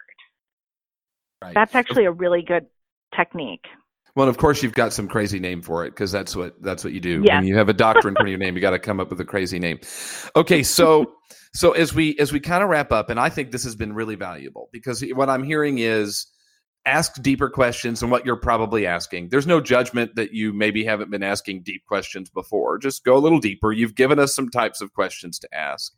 right 1.42 1.54
That's 1.54 1.76
actually 1.76 2.06
a 2.06 2.12
really 2.12 2.42
good 2.42 2.68
technique. 3.16 3.66
Well, 4.16 4.28
of 4.28 4.38
course, 4.38 4.64
you've 4.64 4.74
got 4.74 4.92
some 4.92 5.08
crazy 5.08 5.40
name 5.40 5.62
for 5.62 5.86
it 5.86 5.92
because 5.92 6.12
that's 6.12 6.36
what 6.36 6.62
that's 6.62 6.84
what 6.84 6.94
you 6.94 7.00
do. 7.00 7.22
Yeah. 7.24 7.38
When 7.38 7.48
you 7.48 7.56
have 7.58 7.70
a 7.70 7.74
doctor 7.74 8.08
in 8.08 8.16
front 8.16 8.28
of 8.28 8.32
your 8.32 8.40
name, 8.40 8.56
you 8.56 8.62
got 8.62 8.72
to 8.72 8.80
come 8.80 9.00
up 9.00 9.10
with 9.10 9.20
a 9.22 9.26
crazy 9.26 9.60
name. 9.60 9.80
Okay, 10.36 10.64
so 10.64 11.14
so 11.54 11.72
as 11.72 11.94
we 11.94 12.18
as 12.20 12.34
we 12.34 12.40
kind 12.40 12.64
of 12.64 12.70
wrap 12.70 12.92
up, 12.92 13.10
and 13.10 13.20
I 13.20 13.30
think 13.30 13.52
this 13.52 13.64
has 13.64 13.76
been 13.76 13.94
really 13.94 14.16
valuable 14.16 14.70
because 14.72 15.02
what 15.14 15.30
I'm 15.30 15.44
hearing 15.44 15.78
is 15.80 16.28
ask 16.86 17.22
deeper 17.22 17.50
questions 17.50 18.00
than 18.00 18.10
what 18.10 18.26
you're 18.26 18.36
probably 18.36 18.86
asking. 18.86 19.30
There's 19.30 19.46
no 19.46 19.62
judgment 19.62 20.16
that 20.16 20.34
you 20.34 20.54
maybe 20.54 20.84
haven't 20.84 21.12
been 21.12 21.24
asking 21.24 21.64
deep 21.64 21.86
questions 21.86 22.30
before. 22.30 22.78
Just 22.78 23.04
go 23.04 23.16
a 23.16 23.20
little 23.20 23.40
deeper. 23.40 23.72
You've 23.72 23.96
given 23.96 24.18
us 24.18 24.34
some 24.34 24.50
types 24.50 24.82
of 24.82 24.94
questions 24.94 25.40
to 25.40 25.56
ask 25.56 25.94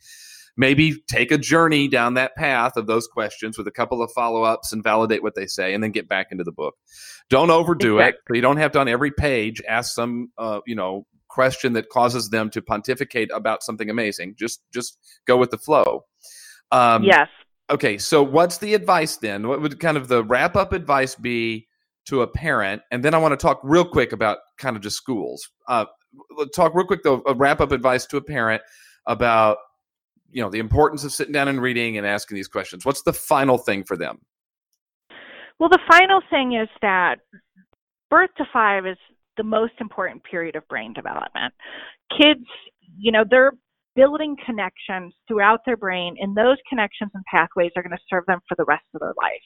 maybe 0.58 1.02
take 1.10 1.32
a 1.32 1.38
journey 1.38 1.88
down 1.88 2.16
that 2.16 2.36
path 2.36 2.78
of 2.78 2.88
those 2.88 3.08
questions 3.08 3.58
with 3.58 3.68
a 3.68 3.72
couple 3.72 4.02
of 4.02 4.12
follow-ups 4.12 4.74
and 4.74 4.84
validate 4.84 5.24
what 5.24 5.36
they 5.36 5.48
say 5.48 5.74
and 5.74 5.84
then 5.84 5.92
get 5.92 6.08
back 6.08 6.28
into 6.32 6.44
the 6.44 6.52
book. 6.52 6.76
Don't 7.30 7.50
overdo 7.50 8.00
exactly. 8.00 8.38
it 8.38 8.38
you 8.38 8.42
don't 8.42 8.58
have 8.58 8.72
to 8.74 8.80
on 8.80 8.88
every 8.88 9.12
page 9.12 9.62
ask 9.68 9.94
some 9.94 10.32
uh, 10.38 10.60
you 10.66 10.76
know 10.76 11.06
question 11.30 11.74
that 11.74 11.90
causes 11.90 12.30
them 12.30 12.50
to 12.50 12.62
pontificate 12.62 13.30
about 13.34 13.64
something 13.64 13.90
amazing. 13.90 14.36
Just 14.38 14.62
just 14.74 14.98
go 15.26 15.38
with 15.38 15.52
the 15.52 15.58
flow. 15.58 16.04
Um, 16.72 17.04
yes. 17.04 17.28
okay 17.70 17.98
so 17.98 18.24
what's 18.24 18.60
the 18.60 18.74
advice 18.74 19.18
then? 19.18 19.48
What 19.48 19.62
would 19.62 19.80
kind 19.80 19.98
of 19.98 20.08
the 20.08 20.24
wrap 20.24 20.56
up 20.56 20.74
advice 20.74 21.16
be 21.16 21.68
to 22.06 22.22
a 22.22 22.28
parent? 22.28 22.82
And 22.92 23.04
then 23.04 23.14
i 23.14 23.18
want 23.18 23.34
to 23.34 23.38
talk 23.38 23.60
real 23.64 23.86
quick 23.86 24.12
about 24.12 24.40
kind 24.58 24.76
of 24.76 24.82
just 24.82 24.98
schools. 24.98 25.50
Uh, 25.68 25.86
talk 26.54 26.74
real 26.76 26.86
quick 26.86 27.04
though 27.04 27.24
a 27.26 27.34
wrap 27.34 27.62
up 27.62 27.72
advice 27.72 28.06
to 28.08 28.18
a 28.18 28.22
parent 28.22 28.62
about 29.08 29.58
you 30.32 30.42
know 30.42 30.50
the 30.50 30.60
importance 30.60 31.04
of 31.04 31.12
sitting 31.12 31.34
down 31.34 31.48
and 31.48 31.62
reading 31.62 31.98
and 31.98 32.06
asking 32.06 32.36
these 32.36 32.48
questions. 32.48 32.86
What's 32.86 33.02
the 33.02 33.14
final 33.14 33.58
thing 33.58 33.84
for 33.84 33.98
them? 33.98 34.20
Well 35.60 35.70
the 35.70 35.80
final 35.90 36.22
thing 36.30 36.54
is 36.54 36.70
that 36.82 37.18
birth 38.10 38.32
to 38.38 38.46
five 38.52 38.86
is 38.86 38.98
the 39.38 39.44
most 39.44 39.74
important 39.80 40.24
period 40.24 40.56
of 40.56 40.68
brain 40.68 40.94
development. 40.94 41.54
Kids 42.20 42.46
you 42.98 43.12
know 43.12 43.24
they're 43.30 43.54
building 43.96 44.36
connections 44.46 45.14
throughout 45.28 45.60
their 45.66 45.78
brain 45.78 46.16
and 46.20 46.36
those 46.36 46.58
connections 46.70 47.12
and 47.14 47.24
pathways 47.26 47.72
are 47.76 47.84
going 47.84 47.92
to 47.92 48.04
serve 48.10 48.26
them 48.26 48.40
for 48.48 48.56
the 48.58 48.66
rest 48.66 48.86
of 48.94 49.02
their 49.02 49.14
life. 49.22 49.42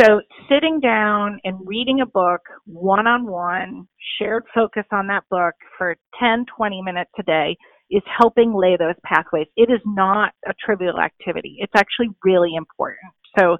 So 0.00 0.20
sitting 0.50 0.80
down 0.80 1.38
and 1.44 1.56
reading 1.64 2.00
a 2.00 2.06
book 2.06 2.40
one 2.66 3.06
on 3.06 3.26
one 3.26 3.86
shared 4.18 4.44
focus 4.54 4.84
on 4.92 5.06
that 5.06 5.22
book 5.30 5.54
for 5.78 5.96
10 6.20 6.46
20 6.56 6.82
minutes 6.82 7.10
a 7.18 7.22
day 7.22 7.56
is 7.90 8.02
helping 8.18 8.54
lay 8.54 8.76
those 8.76 8.94
pathways. 9.04 9.46
It 9.56 9.70
is 9.70 9.80
not 9.84 10.32
a 10.46 10.52
trivial 10.64 10.98
activity. 10.98 11.56
It's 11.58 11.72
actually 11.76 12.08
really 12.24 12.54
important. 12.56 13.12
So 13.38 13.56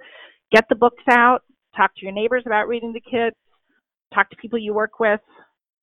get 0.52 0.64
the 0.68 0.76
books 0.76 1.02
out, 1.10 1.42
talk 1.76 1.94
to 1.96 2.02
your 2.02 2.12
neighbors 2.12 2.44
about 2.46 2.68
reading 2.68 2.92
to 2.94 3.00
kids, 3.00 3.36
talk 4.14 4.30
to 4.30 4.36
people 4.36 4.58
you 4.58 4.74
work 4.74 4.98
with, 4.98 5.20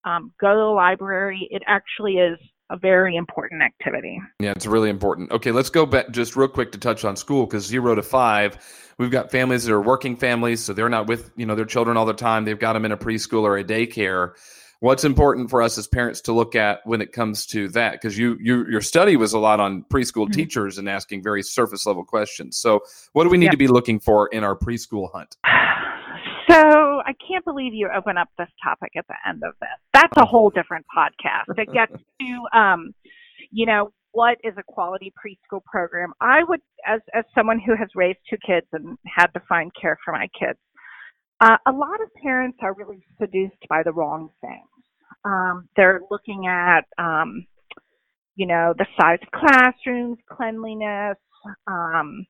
um, 0.06 0.34
go 0.40 0.50
to 0.54 0.60
the 0.60 0.64
library. 0.64 1.48
It 1.52 1.62
actually 1.68 2.14
is 2.14 2.40
a 2.72 2.78
very 2.78 3.18
important 3.18 3.62
activity. 3.62 4.20
Yeah, 4.40 4.52
it's 4.52 4.66
really 4.66 4.90
important. 4.90 5.32
Okay, 5.32 5.52
let's 5.52 5.70
go 5.70 5.86
back 5.86 6.12
just 6.12 6.36
real 6.36 6.48
quick 6.48 6.72
to 6.72 6.78
touch 6.78 7.04
on 7.04 7.18
school 7.18 7.46
because 7.46 7.66
zero 7.66 7.96
to 7.96 8.02
five, 8.02 8.58
we've 8.98 9.12
got 9.12 9.30
families 9.30 9.66
that 9.66 9.74
are 9.74 9.82
working 9.82 10.16
families, 10.16 10.64
so 10.64 10.74
they're 10.74 10.90
not 10.90 11.08
with 11.08 11.32
you 11.36 11.46
know 11.46 11.56
their 11.56 11.66
children 11.66 11.98
all 11.98 12.06
the 12.06 12.14
time. 12.14 12.46
They've 12.46 12.58
got 12.58 12.74
them 12.74 12.86
in 12.86 12.94
a 12.94 12.98
preschool 12.98 13.44
or 13.44 13.58
a 13.58 13.64
daycare 13.64 14.36
what's 14.82 15.04
important 15.04 15.48
for 15.50 15.62
us 15.62 15.78
as 15.78 15.88
parents 15.88 16.22
to 16.22 16.34
look 16.34 16.56
at 16.56 16.86
when 16.86 17.02
it 17.02 17.12
comes 17.12 17.46
to 17.46 17.70
that 17.70 17.94
because 17.94 18.18
you, 18.18 18.36
you 18.42 18.66
your 18.68 18.82
study 18.82 19.16
was 19.16 19.34
a 19.34 19.40
lot 19.40 19.60
on 19.60 19.84
preschool 19.84 20.26
mm-hmm. 20.26 20.32
teachers 20.32 20.78
and 20.78 20.90
asking 20.90 21.24
very 21.24 21.42
surface 21.42 21.86
level 21.86 22.04
questions 22.04 22.58
so 22.58 22.82
what 23.14 23.24
do 23.24 23.30
we 23.30 23.38
need 23.38 23.46
yeah. 23.46 23.52
to 23.52 23.58
be 23.58 23.68
looking 23.68 24.00
for 24.00 24.28
in 24.28 24.44
our 24.44 24.56
preschool 24.56 25.10
hunt 25.14 25.38
so 26.50 27.02
i 27.06 27.14
can't 27.26 27.46
believe 27.46 27.74
you 27.74 27.90
open 27.96 28.18
up 28.18 28.30
this 28.38 28.50
topic 28.62 28.92
at 28.98 29.08
the 29.08 29.16
end 29.28 29.42
of 29.46 29.54
this 29.62 29.70
that's 29.94 30.18
a 30.18 30.26
whole 30.26 30.50
different 30.50 30.86
podcast 30.96 31.58
it 31.58 31.72
gets 31.72 31.94
to 32.20 32.58
um 32.58 32.94
you 33.52 33.66
know 33.66 33.92
what 34.14 34.38
is 34.44 34.54
a 34.58 34.64
quality 34.64 35.14
preschool 35.14 35.64
program 35.64 36.12
i 36.22 36.44
would 36.44 36.62
as 36.88 37.02
as 37.14 37.24
someone 37.36 37.60
who 37.60 37.76
has 37.76 37.88
raised 37.96 38.18
two 38.28 38.38
kids 38.46 38.66
and 38.74 38.98
had 39.06 39.28
to 39.28 39.42
find 39.48 39.72
care 39.80 39.98
for 40.04 40.12
my 40.12 40.28
kids 40.38 40.58
uh, 41.42 41.58
a 41.66 41.72
lot 41.72 42.00
of 42.02 42.14
parents 42.22 42.60
are 42.62 42.76
really 42.76 43.04
seduced 43.20 43.68
by 43.68 43.82
the 43.84 43.92
wrong 43.92 44.30
things. 44.42 44.62
Um, 45.24 45.68
they're 45.76 46.02
looking 46.10 46.48
at, 46.48 46.82
um, 46.98 47.46
you 48.36 48.48
know, 48.48 48.74
the 48.78 48.86
size 49.00 49.20
of 49.22 49.32
classrooms, 49.32 50.18
cleanliness, 50.30 51.18
um, 51.68 52.26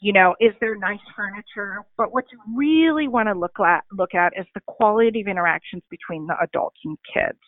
you 0.00 0.12
know, 0.12 0.34
is 0.40 0.52
there 0.60 0.76
nice 0.76 1.00
furniture? 1.16 1.84
But 1.96 2.12
what 2.12 2.24
you 2.30 2.38
really 2.56 3.08
want 3.08 3.28
to 3.28 3.34
look 3.34 3.58
at 3.60 3.84
look 3.92 4.14
at 4.14 4.34
is 4.38 4.46
the 4.54 4.60
quality 4.66 5.20
of 5.22 5.26
interactions 5.26 5.82
between 5.90 6.26
the 6.26 6.34
adults 6.42 6.78
and 6.84 6.98
kids. 7.12 7.38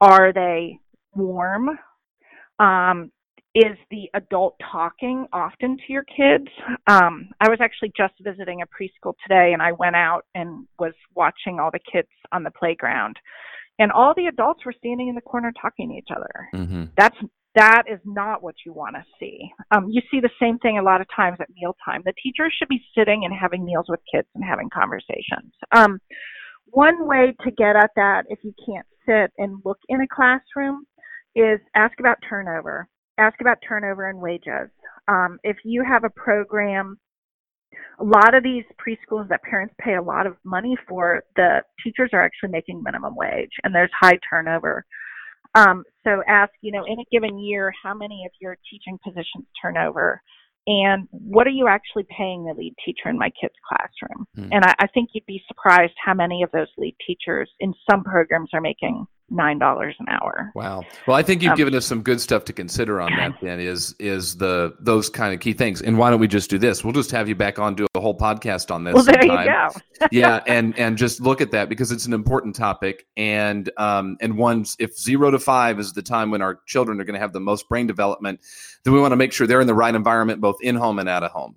Are 0.00 0.32
they 0.32 0.78
warm? 1.14 1.70
Um, 2.58 3.12
is 3.54 3.76
the 3.90 4.10
adult 4.14 4.56
talking 4.72 5.28
often 5.32 5.76
to 5.76 5.92
your 5.92 6.02
kids? 6.04 6.48
Um, 6.88 7.28
I 7.40 7.48
was 7.48 7.58
actually 7.60 7.92
just 7.96 8.14
visiting 8.20 8.62
a 8.62 8.66
preschool 8.66 9.14
today 9.22 9.52
and 9.52 9.62
I 9.62 9.70
went 9.72 9.94
out 9.94 10.24
and 10.34 10.66
was 10.80 10.92
watching 11.14 11.60
all 11.60 11.70
the 11.70 11.78
kids 11.90 12.08
on 12.32 12.42
the 12.42 12.50
playground. 12.50 13.16
And 13.78 13.90
all 13.90 14.14
the 14.16 14.26
adults 14.26 14.64
were 14.64 14.74
standing 14.78 15.08
in 15.08 15.14
the 15.14 15.20
corner 15.20 15.52
talking 15.60 15.90
to 15.90 15.94
each 15.96 16.14
other. 16.14 16.48
Mm-hmm. 16.54 16.84
That's 16.96 17.16
that 17.56 17.84
is 17.88 18.00
not 18.04 18.42
what 18.42 18.56
you 18.66 18.72
want 18.72 18.96
to 18.96 19.04
see. 19.20 19.48
Um, 19.70 19.88
you 19.88 20.02
see 20.10 20.18
the 20.18 20.30
same 20.40 20.58
thing 20.58 20.78
a 20.78 20.82
lot 20.82 21.00
of 21.00 21.06
times 21.14 21.38
at 21.40 21.46
mealtime. 21.54 22.02
The 22.04 22.12
teachers 22.20 22.52
should 22.58 22.68
be 22.68 22.82
sitting 22.98 23.24
and 23.24 23.32
having 23.32 23.64
meals 23.64 23.86
with 23.88 24.00
kids 24.12 24.26
and 24.34 24.42
having 24.42 24.68
conversations. 24.70 25.52
Um, 25.70 26.00
one 26.66 27.06
way 27.06 27.32
to 27.44 27.50
get 27.52 27.76
at 27.76 27.90
that, 27.94 28.24
if 28.28 28.40
you 28.42 28.52
can't 28.66 28.86
sit 29.06 29.32
and 29.38 29.62
look 29.64 29.78
in 29.88 30.00
a 30.00 30.08
classroom, 30.08 30.84
is 31.36 31.60
ask 31.76 32.00
about 32.00 32.18
turnover 32.28 32.88
ask 33.18 33.40
about 33.40 33.58
turnover 33.66 34.08
and 34.08 34.20
wages. 34.20 34.70
Um, 35.08 35.38
if 35.42 35.56
you 35.64 35.84
have 35.84 36.04
a 36.04 36.10
program, 36.10 36.98
a 37.98 38.04
lot 38.04 38.34
of 38.34 38.42
these 38.42 38.64
preschools 38.78 39.28
that 39.28 39.42
parents 39.42 39.74
pay 39.78 39.94
a 39.94 40.02
lot 40.02 40.26
of 40.26 40.36
money 40.44 40.76
for, 40.88 41.22
the 41.36 41.62
teachers 41.82 42.10
are 42.12 42.22
actually 42.22 42.50
making 42.50 42.82
minimum 42.82 43.14
wage 43.16 43.52
and 43.62 43.74
there's 43.74 43.90
high 43.98 44.18
turnover. 44.28 44.84
Um, 45.54 45.84
so 46.02 46.22
ask, 46.26 46.52
you 46.62 46.72
know, 46.72 46.84
in 46.84 46.98
a 46.98 47.04
given 47.12 47.38
year, 47.38 47.72
how 47.82 47.94
many 47.94 48.24
of 48.26 48.32
your 48.40 48.56
teaching 48.70 48.98
positions 49.04 49.46
turn 49.62 49.76
over? 49.76 50.20
And 50.66 51.06
what 51.10 51.46
are 51.46 51.50
you 51.50 51.68
actually 51.68 52.06
paying 52.16 52.44
the 52.44 52.54
lead 52.54 52.74
teacher 52.84 53.08
in 53.08 53.18
my 53.18 53.30
kid's 53.38 53.54
classroom? 53.68 54.26
Hmm. 54.34 54.52
And 54.52 54.64
I, 54.64 54.74
I 54.80 54.86
think 54.88 55.10
you'd 55.12 55.26
be 55.26 55.42
surprised 55.46 55.92
how 56.02 56.14
many 56.14 56.42
of 56.42 56.50
those 56.52 56.68
lead 56.78 56.96
teachers 57.06 57.50
in 57.60 57.74
some 57.88 58.02
programs 58.02 58.50
are 58.54 58.62
making 58.62 59.06
nine 59.30 59.58
dollars 59.58 59.94
an 59.98 60.06
hour. 60.08 60.52
Wow. 60.54 60.82
Well, 61.06 61.16
I 61.16 61.22
think 61.22 61.42
you've 61.42 61.52
um, 61.52 61.56
given 61.56 61.74
us 61.74 61.86
some 61.86 62.02
good 62.02 62.20
stuff 62.20 62.44
to 62.46 62.52
consider 62.52 63.00
on 63.00 63.10
that. 63.16 63.34
Then 63.44 63.60
is 63.60 63.94
is 63.98 64.36
the 64.36 64.74
those 64.80 65.10
kind 65.10 65.34
of 65.34 65.40
key 65.40 65.52
things. 65.52 65.82
And 65.82 65.98
why 65.98 66.10
don't 66.10 66.20
we 66.20 66.28
just 66.28 66.48
do 66.48 66.58
this? 66.58 66.82
We'll 66.82 66.92
just 66.92 67.10
have 67.10 67.28
you 67.28 67.34
back 67.34 67.58
on 67.58 67.74
do 67.74 67.86
a 67.94 68.00
whole 68.00 68.16
podcast 68.16 68.70
on 68.70 68.84
this. 68.84 68.94
Well, 68.94 69.04
there 69.04 69.20
sometime. 69.20 69.46
you 69.46 70.00
go. 70.00 70.06
yeah, 70.12 70.42
and 70.46 70.78
and 70.78 70.96
just 70.96 71.20
look 71.20 71.40
at 71.40 71.50
that 71.50 71.68
because 71.68 71.92
it's 71.92 72.06
an 72.06 72.12
important 72.12 72.54
topic. 72.54 73.06
And 73.16 73.70
um 73.76 74.16
and 74.20 74.38
once 74.38 74.76
if 74.78 74.96
zero 74.98 75.30
to 75.30 75.38
five 75.38 75.78
is 75.78 75.92
the 75.92 76.02
time 76.02 76.30
when 76.30 76.40
our 76.40 76.60
children 76.66 77.00
are 77.00 77.04
going 77.04 77.14
to 77.14 77.20
have 77.20 77.32
the 77.32 77.40
most 77.40 77.68
brain 77.68 77.86
development, 77.86 78.40
then 78.84 78.94
we 78.94 79.00
want 79.00 79.12
to 79.12 79.16
make 79.16 79.32
sure 79.32 79.46
they're 79.46 79.60
in 79.60 79.66
the 79.66 79.74
right 79.74 79.94
environment, 79.94 80.40
both 80.40 80.56
in 80.62 80.76
home 80.76 80.98
and 80.98 81.08
out 81.08 81.22
of 81.22 81.32
home. 81.32 81.56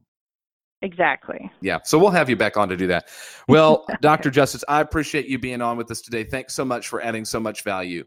Exactly. 0.82 1.52
Yeah. 1.62 1.80
So 1.84 1.98
we'll 1.98 2.12
have 2.12 2.30
you 2.30 2.36
back 2.36 2.56
on 2.56 2.70
to 2.70 2.78
do 2.78 2.88
that. 2.88 3.10
Well, 3.48 3.86
Dr. 4.02 4.30
Justice, 4.30 4.64
I 4.68 4.82
appreciate 4.82 5.28
you 5.28 5.40
being 5.40 5.62
on 5.62 5.78
with 5.78 5.90
us 5.90 6.02
today. 6.02 6.24
Thanks 6.24 6.54
so 6.54 6.64
much 6.64 6.88
for 6.88 7.02
adding 7.02 7.26
so 7.26 7.40
much 7.40 7.64
value. 7.64 8.06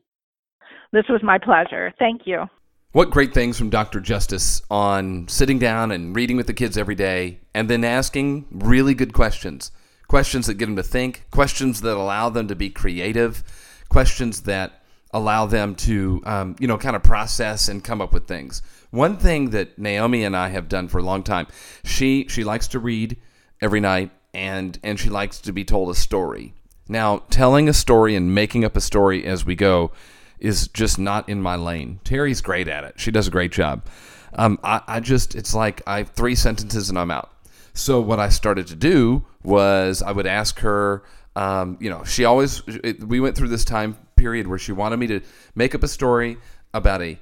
This 0.93 1.05
was 1.09 1.23
my 1.23 1.39
pleasure. 1.39 1.93
Thank 1.99 2.23
you. 2.27 2.47
What 2.93 3.11
great 3.11 3.33
things 3.33 3.57
from 3.57 3.71
Dr. 3.71 4.01
Justice 4.01 4.63
on 4.69 5.29
sitting 5.29 5.61
down 5.61 5.93
and 5.93 6.15
reading 6.15 6.37
with 6.37 6.49
the 6.49 6.55
kids 6.55 6.77
every 6.77 6.97
day 6.97 7.41
and 7.55 7.71
then 7.71 7.85
asking 7.85 8.47
really 8.51 8.95
good 8.95 9.13
questions. 9.13 9.71
Questions 10.09 10.49
that 10.49 10.55
get 10.55 10.67
them 10.67 10.75
to 10.75 10.83
think, 10.83 11.25
questions 11.31 11.83
that 11.83 11.97
allow 11.97 12.31
them 12.31 12.49
to 12.49 12.57
be 12.57 12.69
creative, 12.69 13.45
questions 13.89 14.43
that 14.43 14.83
allow 15.13 15.47
them 15.47 15.77
to, 15.77 16.21
um, 16.25 16.57
you 16.59 16.67
know, 16.67 16.79
kind 16.79 16.97
of 16.97 17.03
process 17.05 17.69
and 17.69 17.85
come 17.85 18.01
up 18.01 18.13
with 18.13 18.27
things. 18.27 18.61
One 18.91 19.17
thing 19.17 19.51
that 19.51 19.79
Naomi 19.79 20.25
and 20.25 20.37
I 20.37 20.49
have 20.49 20.69
done 20.69 20.89
for 20.89 20.99
a 20.99 21.03
long 21.03 21.23
time, 21.23 21.47
she 21.85 22.27
she 22.29 22.45
likes 22.45 22.67
to 22.69 22.79
read 22.79 23.17
every 23.61 23.81
night 23.81 24.11
and 24.35 24.79
and 24.83 24.99
she 24.99 25.09
likes 25.09 25.39
to 25.41 25.53
be 25.53 25.65
told 25.65 25.91
a 25.91 25.95
story. 25.95 26.55
Now, 26.89 27.19
telling 27.31 27.69
a 27.69 27.73
story 27.73 28.17
and 28.17 28.35
making 28.35 28.65
up 28.65 28.77
a 28.77 28.81
story 28.81 29.25
as 29.25 29.45
we 29.45 29.55
go 29.55 29.93
is 30.41 30.67
just 30.69 30.99
not 30.99 31.29
in 31.29 31.41
my 31.41 31.55
lane. 31.55 32.01
Terry's 32.03 32.41
great 32.41 32.67
at 32.67 32.83
it. 32.83 32.99
She 32.99 33.13
does 33.13 33.29
a 33.29 33.31
great 33.31 33.53
job. 33.53 33.87
Um, 34.35 34.59
I, 34.65 34.81
I 34.87 35.01
just 35.01 35.35
it's 35.35 35.55
like 35.55 35.83
I 35.87 35.99
have 35.99 36.11
three 36.11 36.35
sentences 36.35 36.89
and 36.89 36.99
I'm 36.99 37.11
out. 37.11 37.31
So 37.75 38.01
what 38.01 38.19
I 38.19 38.29
started 38.29 38.67
to 38.69 38.77
do 38.77 39.25
was 39.45 40.03
I 40.03 40.13
would 40.13 40.27
ask 40.27 40.59
her. 40.61 41.05
Um, 41.37 41.79
you 41.81 41.89
know, 41.89 42.03
she 42.03 42.25
always 42.25 42.63
it, 42.67 43.05
we 43.05 43.21
went 43.21 43.37
through 43.37 43.49
this 43.49 43.65
time 43.65 43.97
period 44.17 44.49
where 44.49 44.59
she 44.59 44.73
wanted 44.73 44.97
me 44.97 45.07
to 45.07 45.21
make 45.55 45.77
up 45.77 45.85
a 45.85 45.89
story 45.89 46.39
about 46.75 47.01
a 47.03 47.21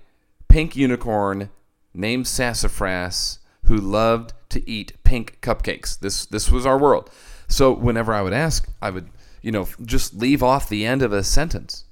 pink 0.49 0.75
unicorn 0.75 1.51
named 1.99 2.27
Sassafras 2.27 3.39
who 3.65 3.77
loved 3.77 4.33
to 4.49 4.69
eat 4.69 4.93
pink 5.05 5.39
cupcakes. 5.43 5.99
This 5.99 6.25
this 6.25 6.51
was 6.51 6.65
our 6.65 6.79
world. 6.79 7.11
So 7.49 7.73
whenever 7.73 8.13
I 8.15 8.23
would 8.23 8.33
ask, 8.33 8.69
I 8.81 8.91
would 8.91 9.11
you 9.43 9.53
know, 9.53 9.69
just 9.85 10.15
leave 10.15 10.43
off 10.43 10.69
the 10.69 10.85
end 10.85 11.03
of 11.03 11.13
a 11.13 11.23
sentence 11.23 11.85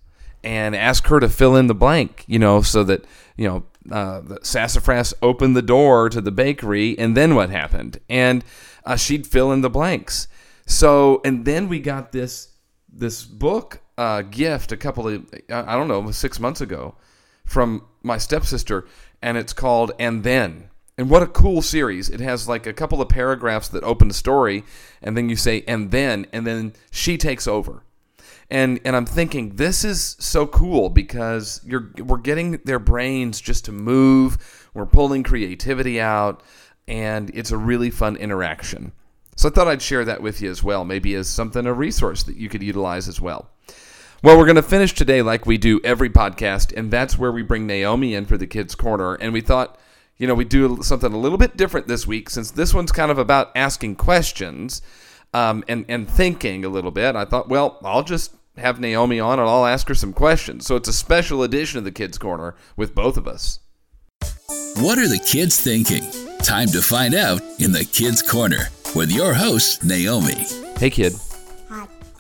and 0.43 0.77
ask 0.77 1.07
her 1.07 1.21
to 1.21 1.29
fill 1.29 1.57
in 1.57 1.67
the 1.67 1.75
blank, 1.75 2.25
you 2.27 2.39
know, 2.39 2.63
so 2.63 2.85
that, 2.85 3.05
you 3.37 3.49
know, 3.49 3.65
uh, 3.91 4.21
Sassafras 4.43 5.15
opened 5.23 5.57
the 5.57 5.63
door 5.63 6.09
to 6.09 6.21
the 6.21 6.31
bakery, 6.31 6.99
and 6.99 7.17
then 7.17 7.35
what 7.35 7.51
happened? 7.51 7.99
And 8.09 8.45
uh, 8.85 8.97
she'd 8.97 9.27
fill 9.27 9.53
in 9.53 9.61
the 9.61 9.71
blanks. 9.71 10.29
So, 10.67 11.21
and 11.25 11.45
then 11.45 11.69
we 11.69 11.79
got 11.81 12.13
this 12.13 12.49
this 12.93 13.25
book 13.25 13.81
uh, 13.99 14.23
gift 14.23 14.73
a 14.73 14.77
couple 14.77 15.07
of 15.07 15.27
I 15.51 15.75
don't 15.77 15.89
know 15.89 16.11
six 16.11 16.41
months 16.41 16.61
ago 16.61 16.97
from 17.45 17.87
my 18.03 18.19
stepsister, 18.19 18.87
and 19.23 19.37
it's 19.37 19.53
called 19.53 19.93
And 19.99 20.25
Then. 20.25 20.71
And 20.99 21.11
what 21.11 21.23
a 21.23 21.27
cool 21.27 21.61
series! 21.61 22.09
It 22.09 22.21
has 22.21 22.49
like 22.49 22.67
a 22.67 22.73
couple 22.73 23.03
of 23.03 23.09
paragraphs 23.09 23.69
that 23.69 23.85
open 23.85 24.09
the 24.09 24.15
story, 24.15 24.65
and 25.03 25.17
then 25.17 25.29
you 25.29 25.37
say 25.37 25.63
and 25.69 25.91
then, 25.91 26.27
and 26.33 26.47
then 26.47 26.73
she 26.91 27.19
takes 27.19 27.47
over 27.47 27.83
and 28.51 28.81
and 28.85 28.95
I'm 28.95 29.07
thinking 29.07 29.57
this 29.57 29.85
is 29.85 30.17
so 30.19 30.47
cool 30.47 30.89
because 30.89 31.61
you're 31.65 31.91
we're 31.99 32.19
getting 32.19 32.53
their 32.65 32.79
brains 32.79 33.41
just 33.41 33.65
to 33.67 33.73
move. 33.73 34.69
We're 34.75 34.87
pulling 34.87 35.23
creativity 35.23 36.01
out, 36.01 36.43
and 36.87 37.31
it's 37.35 37.51
a 37.51 37.57
really 37.57 37.91
fun 37.91 38.17
interaction. 38.17 38.93
So 39.37 39.49
I 39.49 39.53
thought 39.53 39.69
I'd 39.69 39.83
share 39.83 40.05
that 40.05 40.23
with 40.23 40.41
you 40.41 40.51
as 40.51 40.63
well, 40.63 40.85
maybe 40.85 41.15
as 41.15 41.29
something 41.29 41.67
a 41.67 41.73
resource 41.73 42.23
that 42.23 42.37
you 42.37 42.49
could 42.49 42.63
utilize 42.63 43.09
as 43.09 43.21
well. 43.21 43.51
Well, 44.23 44.39
we're 44.39 44.47
going 44.47 44.57
to 44.57 44.63
finish 44.63 44.95
today 44.95 45.23
like 45.23 45.47
we 45.47 45.59
do 45.59 45.81
every 45.85 46.09
podcast, 46.09 46.77
and 46.77 46.91
that's 46.91 47.19
where 47.19 47.31
we 47.31 47.43
bring 47.43 47.67
Naomi 47.67 48.15
in 48.15 48.25
for 48.25 48.39
the 48.39 48.47
Kids 48.47 48.75
Corner. 48.75 49.15
And 49.15 49.33
we 49.33 49.43
thought, 49.43 49.79
you 50.17 50.27
know, 50.27 50.35
we 50.35 50.45
do 50.45 50.83
something 50.83 51.13
a 51.13 51.19
little 51.19 51.39
bit 51.39 51.57
different 51.57 51.87
this 51.87 52.07
week 52.07 52.31
since 52.31 52.51
this 52.51 52.73
one's 52.73 52.93
kind 52.93 53.11
of 53.11 53.19
about 53.19 53.53
asking 53.55 53.97
questions 53.97 54.81
um, 55.35 55.65
and 55.69 55.85
and 55.89 56.09
thinking 56.09 56.65
a 56.65 56.69
little 56.69 56.91
bit, 56.91 57.15
I 57.15 57.27
thought, 57.27 57.49
well, 57.49 57.79
I'll 57.85 58.03
just 58.03 58.35
have 58.57 58.81
Naomi 58.81 59.21
on 59.21 59.39
and 59.39 59.49
I'll 59.49 59.67
ask 59.67 59.87
her 59.89 59.95
some 59.95 60.15
questions. 60.15 60.67
So 60.67 60.77
it's 60.77 60.89
a 60.89 60.93
special 60.95 61.43
edition 61.43 61.79
of 61.79 61.85
the 61.85 61.93
Kids 61.93 62.17
Corner 62.17 62.55
with 62.75 62.95
both 62.95 63.19
of 63.19 63.29
us. 63.29 63.61
What 64.77 64.99
are 64.99 65.09
the 65.09 65.23
kids 65.27 65.61
thinking? 65.61 66.05
Time 66.39 66.69
to 66.69 66.81
find 66.81 67.15
out 67.15 67.43
in 67.59 67.73
the 67.73 67.85
Kids 67.85 68.23
Corner 68.23 68.71
with 68.95 69.11
your 69.11 69.35
host, 69.35 69.85
Naomi. 69.85 70.47
Hey, 70.79 70.91
kid. 70.91 71.13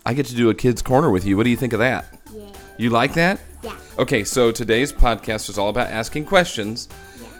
I 0.06 0.14
get 0.14 0.26
to 0.26 0.36
do 0.36 0.50
a 0.50 0.54
Kids 0.54 0.82
Corner 0.82 1.10
with 1.10 1.24
you. 1.24 1.36
What 1.36 1.42
do 1.42 1.50
you 1.50 1.56
think 1.56 1.72
of 1.72 1.80
that? 1.80 2.04
Yeah. 2.32 2.44
You 2.78 2.90
like 2.90 3.12
that? 3.14 3.40
Yeah. 3.64 3.74
Okay, 3.98 4.22
so 4.22 4.52
today's 4.52 4.92
podcast 4.92 5.50
is 5.50 5.58
all 5.58 5.68
about 5.68 5.88
asking 5.88 6.26
questions. 6.26 6.88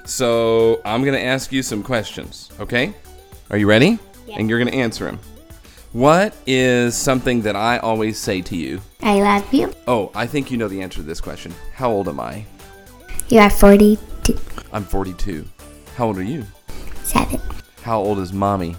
So 0.05 0.81
I'm 0.85 1.03
going 1.03 1.15
to 1.15 1.23
ask 1.23 1.53
you 1.53 1.63
some 1.63 1.85
questions, 1.85 2.51
okay? 2.59 2.93
Are 3.51 3.57
you 3.57 3.69
ready? 3.69 4.01
Yeah. 4.27 4.41
And 4.41 4.51
you're 4.51 4.59
going 4.59 4.73
to 4.73 4.77
answer 4.77 5.05
them. 5.05 5.21
What 5.93 6.35
is 6.45 6.97
something 6.97 7.41
that 7.43 7.55
I 7.55 7.79
always 7.79 8.19
say 8.19 8.43
to 8.43 8.57
you? 8.57 8.81
I 9.01 9.23
love 9.23 9.55
you. 9.55 9.73
Oh, 9.87 10.11
I 10.13 10.27
think 10.27 10.51
you 10.51 10.57
know 10.57 10.67
the 10.67 10.83
answer 10.83 10.97
to 10.97 11.07
this 11.07 11.21
question. 11.21 11.55
How 11.73 11.89
old 11.89 12.09
am 12.09 12.19
I? 12.19 12.45
You 13.29 13.39
are 13.39 13.51
42. 13.51 14.37
I'm 14.73 14.83
42. 14.83 15.47
How 15.95 16.07
old 16.07 16.19
are 16.19 16.25
you? 16.25 16.45
7. 17.05 17.41
How 17.83 18.01
old 18.01 18.19
is 18.19 18.33
mommy? 18.33 18.75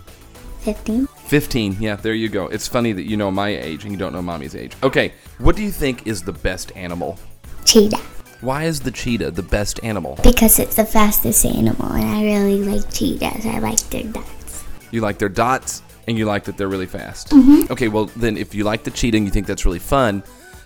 15. 0.60 1.08
15. 1.28 1.78
Yeah, 1.80 1.96
there 1.96 2.14
you 2.14 2.30
go. 2.30 2.48
It's 2.48 2.68
funny 2.68 2.94
that 2.94 3.04
you 3.04 3.18
know 3.18 3.30
my 3.32 3.50
age 3.50 3.84
and 3.84 3.92
you 3.92 3.98
don't 3.98 4.14
know 4.14 4.22
mommy's 4.22 4.56
age. 4.56 4.74
Okay, 4.82 5.14
what 5.40 5.56
do 5.56 5.64
you 5.64 5.72
think 5.72 6.08
is 6.08 6.24
the 6.24 6.34
best 6.34 6.72
animal? 6.76 7.20
Cheetah. 7.66 8.02
Why 8.42 8.64
is 8.64 8.80
the 8.80 8.92
cheetah 8.92 9.32
the 9.32 9.44
best 9.44 9.84
animal? 9.84 10.18
Because 10.24 10.60
it's 10.60 10.76
the 10.76 10.86
fastest 10.86 11.46
animal, 11.46 11.92
and 11.92 12.06
I 12.06 12.24
really 12.24 12.64
like 12.64 12.94
cheetahs. 12.94 13.46
I 13.46 13.60
like 13.60 13.80
their 13.90 14.04
dots. 14.04 14.64
You 14.92 15.02
like 15.02 15.18
their 15.18 15.30
dots 15.30 15.82
and 16.08 16.18
you 16.18 16.26
like 16.26 16.46
that 16.46 16.58
they're 16.58 16.70
really 16.70 16.86
fast. 16.86 17.30
Mm-hmm. 17.32 17.72
Okay, 17.72 17.90
well, 17.90 18.06
then 18.16 18.38
if 18.38 18.56
you 18.56 18.64
like 18.64 18.84
the 18.84 18.92
cheetah 18.92 19.18
and 19.18 19.26
you 19.26 19.32
think 19.32 19.46
that's 19.46 19.66
really 19.66 19.80
fun, 19.80 20.24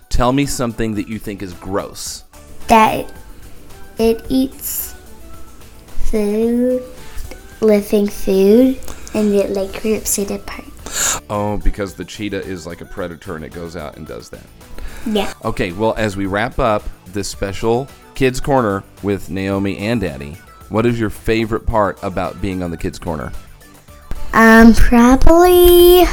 tell 0.08 0.32
me 0.32 0.46
something 0.46 0.94
that 0.94 1.08
you 1.08 1.18
think 1.18 1.42
is 1.42 1.52
gross. 1.54 2.24
That 2.68 3.12
it 3.98 4.24
eats 4.28 4.94
food, 6.10 6.84
living 7.60 8.06
food, 8.06 8.78
and 9.14 9.34
it 9.34 9.50
like 9.50 9.82
rips 9.84 10.18
it 10.18 10.30
apart. 10.30 10.64
Oh, 11.30 11.60
because 11.62 11.94
the 11.94 12.04
cheetah 12.04 12.42
is 12.44 12.66
like 12.66 12.80
a 12.80 12.84
predator 12.84 13.36
and 13.36 13.44
it 13.44 13.52
goes 13.52 13.76
out 13.76 13.96
and 13.96 14.06
does 14.06 14.30
that. 14.30 14.44
Yeah. 15.06 15.32
Okay, 15.44 15.72
well, 15.72 15.94
as 15.96 16.16
we 16.16 16.26
wrap 16.26 16.58
up 16.58 16.82
this 17.06 17.28
special 17.28 17.88
Kids 18.14 18.40
Corner 18.40 18.84
with 19.02 19.30
Naomi 19.30 19.78
and 19.78 20.00
Daddy, 20.00 20.32
what 20.68 20.86
is 20.86 20.98
your 20.98 21.10
favorite 21.10 21.66
part 21.66 21.98
about 22.02 22.40
being 22.40 22.62
on 22.62 22.70
the 22.70 22.76
Kids 22.76 22.98
Corner? 22.98 23.32
Um, 24.32 24.72
probably 24.74 26.04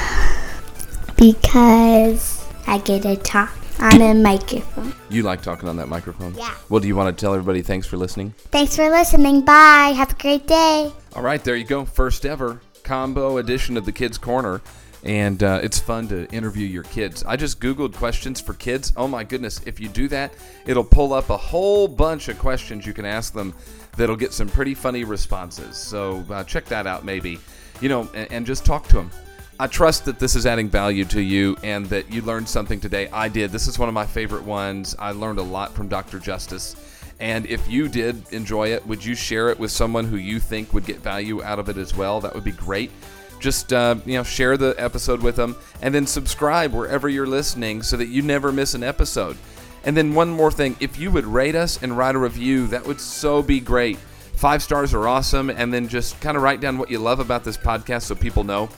because 1.15 2.45
I 2.67 2.79
get 2.79 3.03
to 3.03 3.15
talk 3.17 3.53
on 3.79 4.01
a 4.01 4.13
microphone. 4.13 4.93
You 5.09 5.23
like 5.23 5.41
talking 5.41 5.69
on 5.69 5.77
that 5.77 5.88
microphone? 5.88 6.35
Yeah. 6.35 6.53
Well, 6.67 6.81
do 6.81 6.88
you 6.88 6.95
want 6.95 7.15
to 7.15 7.19
tell 7.19 7.33
everybody 7.33 7.62
thanks 7.62 7.88
for 7.88 7.95
listening? 7.95 8.33
Thanks 8.51 8.75
for 8.75 8.89
listening. 8.89 9.41
Bye. 9.41 9.93
Have 9.95 10.12
a 10.12 10.15
great 10.15 10.47
day. 10.47 10.91
All 11.15 11.23
right, 11.23 11.41
there 11.43 11.55
you 11.55 11.63
go. 11.63 11.85
First 11.85 12.25
ever 12.25 12.62
combo 12.89 13.38
edition 13.38 13.78
of 13.78 13.86
the 13.86 13.91
Kids 13.91 14.17
Corner. 14.17 14.62
And 15.04 15.43
uh, 15.43 15.60
it's 15.62 15.80
fun 15.80 16.08
to 16.08 16.28
interview 16.32 16.65
your 16.65 16.82
kids. 16.84 17.23
I 17.23 17.36
just 17.36 17.60
Googled 17.62 17.93
questions 17.93 18.41
for 18.41 18.56
kids. 18.56 18.91
Oh 18.97 19.08
my 19.08 19.23
goodness. 19.23 19.62
If 19.67 19.80
you 19.80 19.88
do 19.89 20.08
that, 20.08 20.34
it'll 20.65 20.84
pull 20.84 21.13
up 21.13 21.30
a 21.30 21.38
whole 21.38 21.88
bunch 21.88 22.30
of 22.30 22.39
questions 22.39 22.88
you 22.88 22.93
can 22.93 23.06
ask 23.06 23.32
them 23.32 23.54
that'll 23.95 24.15
get 24.15 24.34
some 24.34 24.49
pretty 24.49 24.73
funny 24.73 25.04
responses. 25.04 25.78
So 25.78 26.25
uh, 26.32 26.43
check 26.45 26.65
that 26.65 26.88
out, 26.88 27.06
maybe. 27.06 27.39
You 27.80 27.89
know, 27.89 28.10
and, 28.15 28.32
and 28.32 28.45
just 28.45 28.65
talk 28.65 28.88
to 28.88 28.95
them. 28.95 29.12
I 29.60 29.67
trust 29.67 30.06
that 30.06 30.17
this 30.17 30.36
is 30.36 30.47
adding 30.47 30.67
value 30.67 31.06
to 31.06 31.21
you 31.21 31.58
and 31.62 31.86
that 31.88 32.12
you 32.12 32.23
learned 32.23 32.49
something 32.49 32.80
today. 32.80 33.08
I 33.10 33.30
did. 33.30 33.52
This 33.52 33.67
is 33.67 33.78
one 33.78 33.88
of 33.88 33.93
my 33.93 34.08
favorite 34.08 34.43
ones. 34.43 34.95
I 34.97 35.12
learned 35.12 35.38
a 35.38 35.43
lot 35.43 35.75
from 35.75 35.89
Dr. 35.89 36.17
Justice. 36.17 36.75
And 37.19 37.45
if 37.47 37.67
you 37.69 37.89
did 37.89 38.32
enjoy 38.32 38.69
it, 38.69 38.86
would 38.88 39.03
you 39.03 39.13
share 39.13 39.49
it 39.49 39.60
with 39.60 39.71
someone 39.71 40.05
who 40.05 40.15
you 40.15 40.39
think 40.39 40.73
would 40.73 40.86
get 40.86 40.99
value 40.99 41.43
out 41.43 41.60
of 41.60 41.67
it 41.67 41.77
as 41.77 41.95
well? 41.95 42.21
That 42.21 42.34
would 42.34 42.43
be 42.43 42.51
great. 42.51 42.91
Just 43.39 43.73
uh, 43.73 43.95
you 44.05 44.13
know, 44.15 44.23
share 44.23 44.58
the 44.58 44.75
episode 44.77 45.21
with 45.21 45.36
them, 45.36 45.55
and 45.82 45.93
then 45.93 46.05
subscribe 46.05 46.73
wherever 46.73 47.08
you're 47.08 47.27
listening 47.27 47.84
so 47.84 47.97
that 47.97 48.08
you 48.08 48.21
never 48.21 48.51
miss 48.51 48.73
an 48.73 48.84
episode. 48.84 49.38
And 49.84 49.95
then 49.95 50.13
one 50.13 50.29
more 50.29 50.51
thing, 50.51 50.75
if 50.79 50.99
you 50.99 51.10
would 51.12 51.25
rate 51.25 51.55
us 51.55 51.82
and 51.82 51.97
write 51.97 52.15
a 52.15 52.19
review, 52.19 52.67
that 52.67 52.86
would 52.86 52.99
so 52.99 53.41
be 53.41 53.60
great. 53.60 53.97
Five 54.36 54.63
stars 54.63 54.93
are 54.93 55.08
awesome, 55.08 55.49
and 55.49 55.73
then 55.73 55.88
just 55.88 56.19
kind 56.21 56.38
of 56.38 56.43
write 56.43 56.62
down 56.62 56.77
what 56.77 56.89
you 56.89 56.99
love 56.99 57.19
about 57.19 57.43
this 57.43 57.58
podcast 57.58 58.03
so 58.03 58.15
people 58.15 58.43
know. 58.43 58.69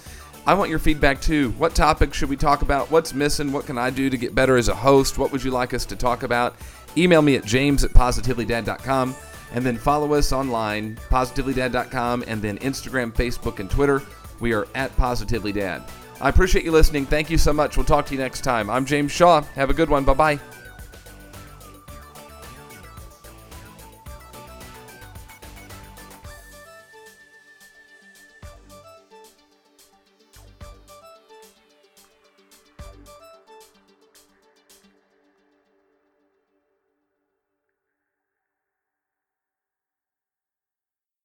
I 0.45 0.55
want 0.55 0.71
your 0.71 0.79
feedback 0.79 1.21
too. 1.21 1.51
What 1.51 1.75
topics 1.75 2.17
should 2.17 2.29
we 2.29 2.35
talk 2.35 2.63
about? 2.63 2.89
What's 2.89 3.13
missing? 3.13 3.51
What 3.51 3.67
can 3.67 3.77
I 3.77 3.91
do 3.91 4.09
to 4.09 4.17
get 4.17 4.33
better 4.33 4.57
as 4.57 4.69
a 4.69 4.75
host? 4.75 5.19
What 5.19 5.31
would 5.31 5.43
you 5.43 5.51
like 5.51 5.75
us 5.75 5.85
to 5.85 5.95
talk 5.95 6.23
about? 6.23 6.55
Email 6.97 7.21
me 7.21 7.35
at 7.35 7.45
james 7.45 7.83
at 7.83 7.91
positivelydad.com 7.91 9.15
and 9.53 9.65
then 9.65 9.77
follow 9.77 10.13
us 10.13 10.31
online, 10.31 10.95
positivelydad.com, 11.09 12.23
and 12.27 12.41
then 12.41 12.57
Instagram, 12.59 13.13
Facebook, 13.13 13.59
and 13.59 13.69
Twitter. 13.69 14.01
We 14.39 14.53
are 14.53 14.67
at 14.75 14.95
positivelydad. 14.97 15.89
I 16.21 16.29
appreciate 16.29 16.63
you 16.63 16.71
listening. 16.71 17.05
Thank 17.05 17.29
you 17.29 17.37
so 17.37 17.51
much. 17.51 17.77
We'll 17.77 17.85
talk 17.85 18.05
to 18.07 18.13
you 18.13 18.19
next 18.19 18.41
time. 18.41 18.69
I'm 18.69 18.85
James 18.85 19.11
Shaw. 19.11 19.41
Have 19.55 19.69
a 19.69 19.73
good 19.73 19.89
one. 19.89 20.03
Bye 20.03 20.13
bye. 20.13 20.39